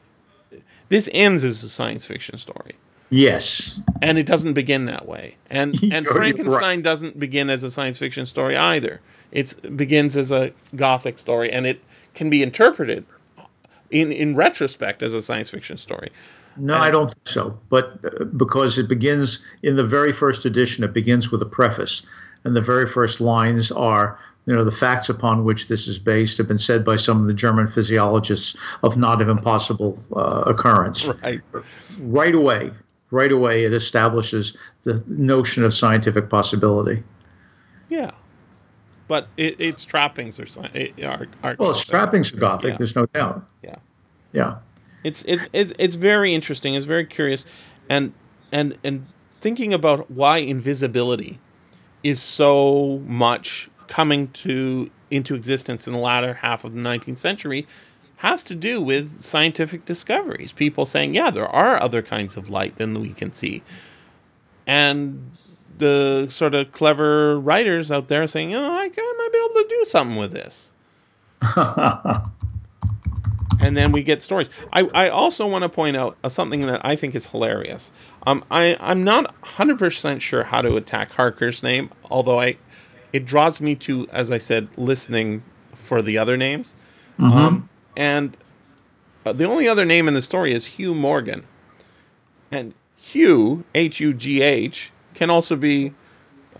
this 0.88 1.08
ends 1.12 1.44
as 1.44 1.62
a 1.62 1.68
science 1.68 2.04
fiction 2.04 2.36
story. 2.36 2.74
Yes. 3.10 3.80
And 4.02 4.18
it 4.18 4.26
doesn't 4.26 4.54
begin 4.54 4.86
that 4.86 5.06
way. 5.06 5.36
And 5.52 5.80
and 5.92 6.04
Frankenstein 6.04 6.78
right. 6.78 6.82
doesn't 6.82 7.16
begin 7.16 7.48
as 7.48 7.62
a 7.62 7.70
science 7.70 7.96
fiction 7.96 8.26
story 8.26 8.56
either. 8.56 9.00
It 9.30 9.76
begins 9.76 10.16
as 10.16 10.32
a 10.32 10.52
gothic 10.74 11.16
story 11.16 11.52
and 11.52 11.64
it 11.64 11.80
can 12.14 12.28
be 12.28 12.42
interpreted 12.42 13.04
in 13.90 14.12
in 14.12 14.36
retrospect 14.36 15.02
as 15.02 15.14
a 15.14 15.22
science 15.22 15.50
fiction 15.50 15.76
story. 15.76 16.10
No, 16.56 16.74
and, 16.74 16.82
I 16.82 16.90
don't 16.90 17.08
think 17.08 17.28
so. 17.28 17.58
But 17.68 17.98
uh, 18.04 18.24
because 18.24 18.78
it 18.78 18.88
begins 18.88 19.44
in 19.62 19.76
the 19.76 19.84
very 19.84 20.12
first 20.12 20.44
edition, 20.44 20.84
it 20.84 20.92
begins 20.92 21.30
with 21.30 21.42
a 21.42 21.46
preface, 21.46 22.02
and 22.44 22.56
the 22.56 22.60
very 22.60 22.86
first 22.86 23.20
lines 23.20 23.70
are, 23.70 24.18
you 24.46 24.54
know, 24.54 24.64
the 24.64 24.70
facts 24.70 25.08
upon 25.08 25.44
which 25.44 25.68
this 25.68 25.86
is 25.86 25.98
based 25.98 26.38
have 26.38 26.48
been 26.48 26.58
said 26.58 26.84
by 26.84 26.96
some 26.96 27.20
of 27.20 27.26
the 27.26 27.34
German 27.34 27.68
physiologists 27.68 28.56
of 28.82 28.96
not 28.96 29.20
of 29.20 29.28
impossible 29.28 29.98
uh, 30.14 30.44
occurrence. 30.46 31.08
Right. 31.22 31.40
Right 32.00 32.34
away, 32.34 32.72
right 33.10 33.32
away 33.32 33.64
it 33.64 33.72
establishes 33.72 34.56
the 34.84 35.02
notion 35.06 35.64
of 35.64 35.74
scientific 35.74 36.30
possibility. 36.30 37.02
Yeah. 37.88 38.10
But 39.08 39.28
it, 39.36 39.60
its 39.60 39.84
trappings 39.84 40.40
are, 40.40 40.46
are, 41.04 41.26
are 41.42 41.56
well, 41.58 41.70
its 41.70 41.84
trappings 41.84 42.34
are 42.34 42.38
gothic. 42.38 42.72
Yeah. 42.72 42.76
There's 42.78 42.96
no 42.96 43.06
doubt. 43.06 43.46
Yeah. 43.62 43.76
Yeah. 44.32 44.56
It's, 45.04 45.22
it's 45.28 45.46
it's 45.52 45.72
it's 45.78 45.94
very 45.94 46.34
interesting. 46.34 46.74
It's 46.74 46.86
very 46.86 47.06
curious, 47.06 47.46
and 47.88 48.12
and 48.50 48.76
and 48.82 49.06
thinking 49.40 49.72
about 49.72 50.10
why 50.10 50.38
invisibility 50.38 51.38
is 52.02 52.20
so 52.20 53.00
much 53.06 53.70
coming 53.86 54.28
to 54.28 54.90
into 55.10 55.34
existence 55.36 55.86
in 55.86 55.92
the 55.92 55.98
latter 55.98 56.34
half 56.34 56.64
of 56.64 56.74
the 56.74 56.80
19th 56.80 57.18
century 57.18 57.66
has 58.16 58.44
to 58.44 58.54
do 58.54 58.80
with 58.80 59.22
scientific 59.22 59.84
discoveries. 59.84 60.50
People 60.50 60.86
saying, 60.86 61.14
yeah, 61.14 61.30
there 61.30 61.46
are 61.46 61.80
other 61.80 62.02
kinds 62.02 62.36
of 62.36 62.50
light 62.50 62.76
than 62.76 62.98
we 63.00 63.10
can 63.10 63.32
see. 63.32 63.62
And 64.66 65.36
the 65.78 66.28
sort 66.30 66.54
of 66.54 66.72
clever 66.72 67.38
writers 67.40 67.90
out 67.90 68.08
there 68.08 68.26
saying, 68.26 68.54
oh, 68.54 68.64
I, 68.64 68.90
I 68.96 69.14
might 69.18 69.28
be 69.32 69.38
able 69.38 69.62
to 69.62 69.66
do 69.68 69.84
something 69.84 70.16
with 70.16 70.32
this. 70.32 70.72
and 73.60 73.76
then 73.76 73.92
we 73.92 74.02
get 74.02 74.22
stories. 74.22 74.50
I, 74.72 74.82
I 74.94 75.08
also 75.10 75.46
want 75.46 75.62
to 75.62 75.68
point 75.68 75.96
out 75.96 76.16
uh, 76.24 76.28
something 76.28 76.62
that 76.62 76.84
I 76.84 76.96
think 76.96 77.14
is 77.14 77.26
hilarious. 77.26 77.92
Um, 78.26 78.44
I, 78.50 78.76
I'm 78.80 79.04
not 79.04 79.40
100% 79.42 80.20
sure 80.20 80.42
how 80.42 80.62
to 80.62 80.76
attack 80.76 81.12
Harker's 81.12 81.62
name, 81.62 81.90
although 82.10 82.40
I 82.40 82.56
it 83.12 83.24
draws 83.24 83.60
me 83.60 83.74
to, 83.76 84.06
as 84.12 84.30
I 84.30 84.38
said, 84.38 84.68
listening 84.76 85.42
for 85.74 86.02
the 86.02 86.18
other 86.18 86.36
names. 86.36 86.74
Mm-hmm. 87.18 87.38
Um, 87.38 87.68
and 87.96 88.36
uh, 89.24 89.32
the 89.32 89.44
only 89.44 89.68
other 89.68 89.84
name 89.84 90.08
in 90.08 90.14
the 90.14 90.22
story 90.22 90.52
is 90.52 90.66
Hugh 90.66 90.94
Morgan. 90.94 91.44
And 92.50 92.74
Hugh, 92.96 93.64
H 93.74 94.00
U 94.00 94.12
G 94.12 94.42
H, 94.42 94.92
can 95.16 95.30
also 95.30 95.56
be 95.56 95.92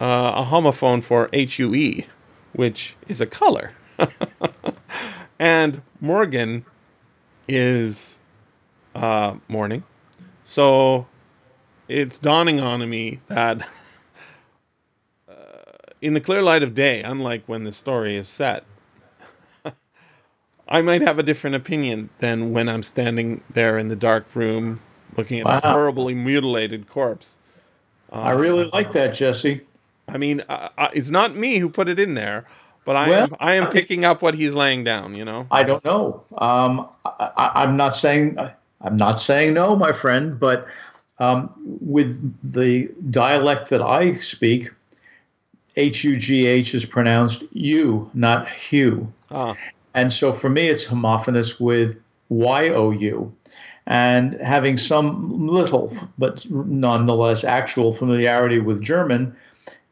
uh, 0.01 0.33
a 0.37 0.45
homophone 0.45 1.03
for 1.03 1.29
H 1.33 1.59
U 1.61 1.75
E, 1.75 2.07
which 2.55 2.97
is 3.07 3.21
a 3.21 3.27
color. 3.27 3.73
and 5.39 5.81
Morgan 6.01 6.65
is 7.49 8.19
uh, 8.95 9.35
morning. 9.49 9.85
So 10.45 11.07
it's 11.89 12.19
dawning 12.19 12.61
on 12.61 12.89
me 12.89 13.21
that 13.29 13.63
uh, 15.29 15.33
in 16.01 16.15
the 16.15 16.21
clear 16.21 16.43
light 16.43 16.63
of 16.63 16.75
day, 16.75 17.03
unlike 17.03 17.45
when 17.47 17.65
the 17.65 17.73
story 17.73 18.17
is 18.17 18.29
set, 18.29 18.65
I 20.69 20.83
might 20.83 21.03
have 21.03 21.19
a 21.19 21.23
different 21.23 21.57
opinion 21.57 22.11
than 22.19 22.53
when 22.53 22.69
I'm 22.69 22.83
standing 22.83 23.43
there 23.51 23.79
in 23.79 23.89
the 23.89 23.97
dark 23.97 24.27
room 24.35 24.81
looking 25.17 25.41
at 25.41 25.47
wow. 25.47 25.61
a 25.63 25.73
horribly 25.73 26.15
mutilated 26.15 26.89
corpse. 26.89 27.39
I 28.13 28.33
really 28.33 28.71
like 28.73 28.93
that, 28.93 29.15
Jesse. 29.15 29.61
I 30.09 30.19
mean, 30.19 30.43
uh, 30.49 30.69
uh, 30.79 30.89
it's 30.93 31.11
not 31.11 31.37
me 31.37 31.59
who 31.59 31.69
put 31.69 31.89
it 31.89 31.99
in 31.99 32.15
there, 32.15 32.47
but 32.85 32.97
I 32.97 33.09
well, 33.09 33.25
am 33.25 33.37
I 33.41 33.55
am 33.55 33.71
picking 33.71 34.05
up 34.05 34.23
what 34.23 34.35
he's 34.35 34.55
laying 34.55 34.85
down. 34.85 35.15
You 35.15 35.25
know. 35.25 35.47
I 35.51 35.63
don't 35.63 35.85
know. 35.85 36.23
Um, 36.39 36.89
I, 37.05 37.65
am 37.65 37.77
not 37.77 37.97
saying 37.97 38.39
I'm 38.81 38.97
not 38.97 39.19
saying 39.19 39.55
no, 39.55 39.75
my 39.75 39.93
friend, 39.93 40.39
but 40.39 40.67
um, 41.19 41.51
with 41.81 42.35
the 42.53 42.91
dialect 43.11 43.71
that 43.71 43.83
I 43.83 44.15
speak, 44.15 44.71
H 45.77 46.05
U 46.05 46.17
G 46.17 46.47
H 46.47 46.75
is 46.75 46.85
pronounced 46.85 47.45
you, 47.53 48.11
not 48.15 48.49
Hugh. 48.49 49.13
Ah. 49.31 49.57
And 49.95 50.13
so 50.13 50.31
for 50.33 50.51
me, 50.51 50.69
it's 50.69 50.85
homophonous 50.85 51.59
with 51.59 52.01
Y-O-U. 52.29 53.33
And 53.87 54.35
having 54.41 54.77
some 54.77 55.47
little, 55.47 55.93
but 56.19 56.45
nonetheless 56.51 57.45
actual 57.45 57.93
familiarity 57.93 58.59
with 58.59 58.83
German, 58.83 59.35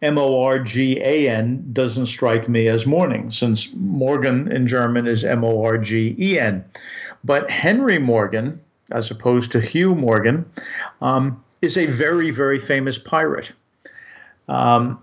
M 0.03 0.19
O 0.19 0.43
R 0.43 0.59
G 0.59 1.01
A 1.01 1.29
N 1.31 1.65
doesn't 1.73 2.07
strike 2.07 2.49
me 2.49 2.67
as 2.69 2.87
morning, 2.87 3.31
since 3.31 3.73
Morgan 3.75 4.51
in 4.51 4.67
German 4.67 5.07
is 5.07 5.25
M 5.25 5.45
O 5.45 5.63
R 5.63 5.79
G 5.79 6.15
E 6.19 6.39
N. 6.39 6.65
But 7.23 7.51
Henry 7.51 7.99
Morgan, 7.99 8.61
as 8.91 9.11
opposed 9.11 9.53
to 9.53 9.61
Hugh 9.61 9.95
Morgan, 9.95 10.45
um, 11.01 11.43
is 11.63 11.79
a 11.79 11.87
very, 11.87 12.31
very 12.31 12.59
famous 12.59 12.99
pirate. 12.99 13.53
Um, 14.49 15.01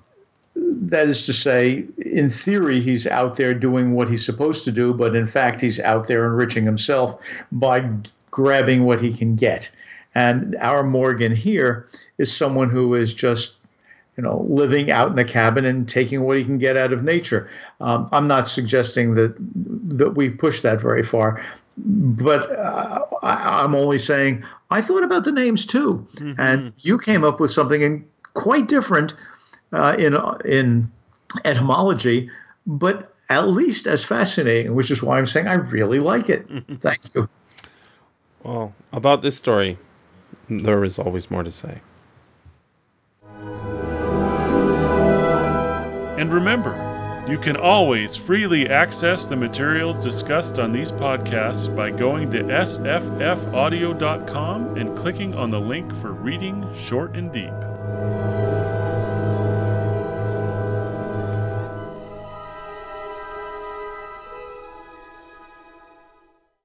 that 0.55 1.07
is 1.07 1.25
to 1.25 1.33
say, 1.33 1.85
in 2.05 2.29
theory, 2.29 2.79
he's 2.79 3.07
out 3.07 3.37
there 3.37 3.53
doing 3.53 3.93
what 3.93 4.09
he's 4.09 4.25
supposed 4.25 4.65
to 4.65 4.71
do, 4.71 4.93
but 4.93 5.15
in 5.15 5.25
fact, 5.25 5.61
he's 5.61 5.79
out 5.79 6.07
there 6.07 6.25
enriching 6.25 6.65
himself 6.65 7.19
by 7.51 7.89
grabbing 8.31 8.85
what 8.85 9.01
he 9.01 9.13
can 9.13 9.35
get. 9.35 9.69
And 10.15 10.57
our 10.59 10.83
Morgan 10.83 11.35
here 11.35 11.87
is 12.17 12.35
someone 12.35 12.69
who 12.69 12.95
is 12.95 13.13
just, 13.13 13.55
you 14.17 14.23
know, 14.23 14.45
living 14.49 14.91
out 14.91 15.11
in 15.11 15.19
a 15.19 15.23
cabin 15.23 15.65
and 15.65 15.87
taking 15.87 16.23
what 16.23 16.37
he 16.37 16.43
can 16.43 16.57
get 16.57 16.75
out 16.75 16.91
of 16.91 17.03
nature. 17.03 17.49
Um, 17.79 18.09
I'm 18.11 18.27
not 18.27 18.47
suggesting 18.47 19.13
that 19.15 19.35
that 19.97 20.11
we 20.15 20.29
push 20.29 20.61
that 20.61 20.81
very 20.81 21.03
far, 21.03 21.43
but 21.77 22.51
uh, 22.51 23.05
I, 23.23 23.63
am 23.63 23.73
only 23.73 23.97
saying 23.97 24.43
I 24.69 24.81
thought 24.81 25.03
about 25.03 25.23
the 25.23 25.31
names 25.31 25.65
too, 25.65 26.05
mm-hmm. 26.15 26.39
and 26.39 26.73
you 26.79 26.97
came 26.97 27.23
up 27.23 27.39
with 27.39 27.51
something 27.51 28.05
quite 28.33 28.67
different 28.67 29.13
uh, 29.71 29.95
in 29.97 30.17
in 30.43 30.91
etymology, 31.45 32.29
but 32.67 33.13
at 33.29 33.47
least 33.47 33.87
as 33.87 34.03
fascinating, 34.03 34.75
which 34.75 34.91
is 34.91 35.01
why 35.01 35.17
I'm 35.17 35.25
saying 35.25 35.47
I 35.47 35.53
really 35.53 35.99
like 35.99 36.29
it. 36.29 36.45
Thank 36.81 37.15
you. 37.15 37.29
Well, 38.43 38.73
about 38.91 39.21
this 39.21 39.37
story, 39.37 39.77
there 40.49 40.83
is 40.83 40.97
always 40.97 41.29
more 41.29 41.43
to 41.43 41.51
say. 41.51 41.81
And 46.17 46.31
remember, 46.31 46.91
you 47.27 47.37
can 47.37 47.55
always 47.55 48.15
freely 48.15 48.67
access 48.67 49.25
the 49.25 49.35
materials 49.35 49.99
discussed 49.99 50.57
on 50.59 50.71
these 50.71 50.91
podcasts 50.91 51.73
by 51.75 51.91
going 51.91 52.31
to 52.31 52.43
sffaudio.com 52.43 53.17
and 54.77 54.97
clicking 54.97 55.35
on 55.35 55.49
the 55.51 55.59
link 55.59 55.95
for 55.95 56.11
Reading 56.11 56.67
Short 56.75 57.15
and 57.15 57.31
Deep. 57.31 57.53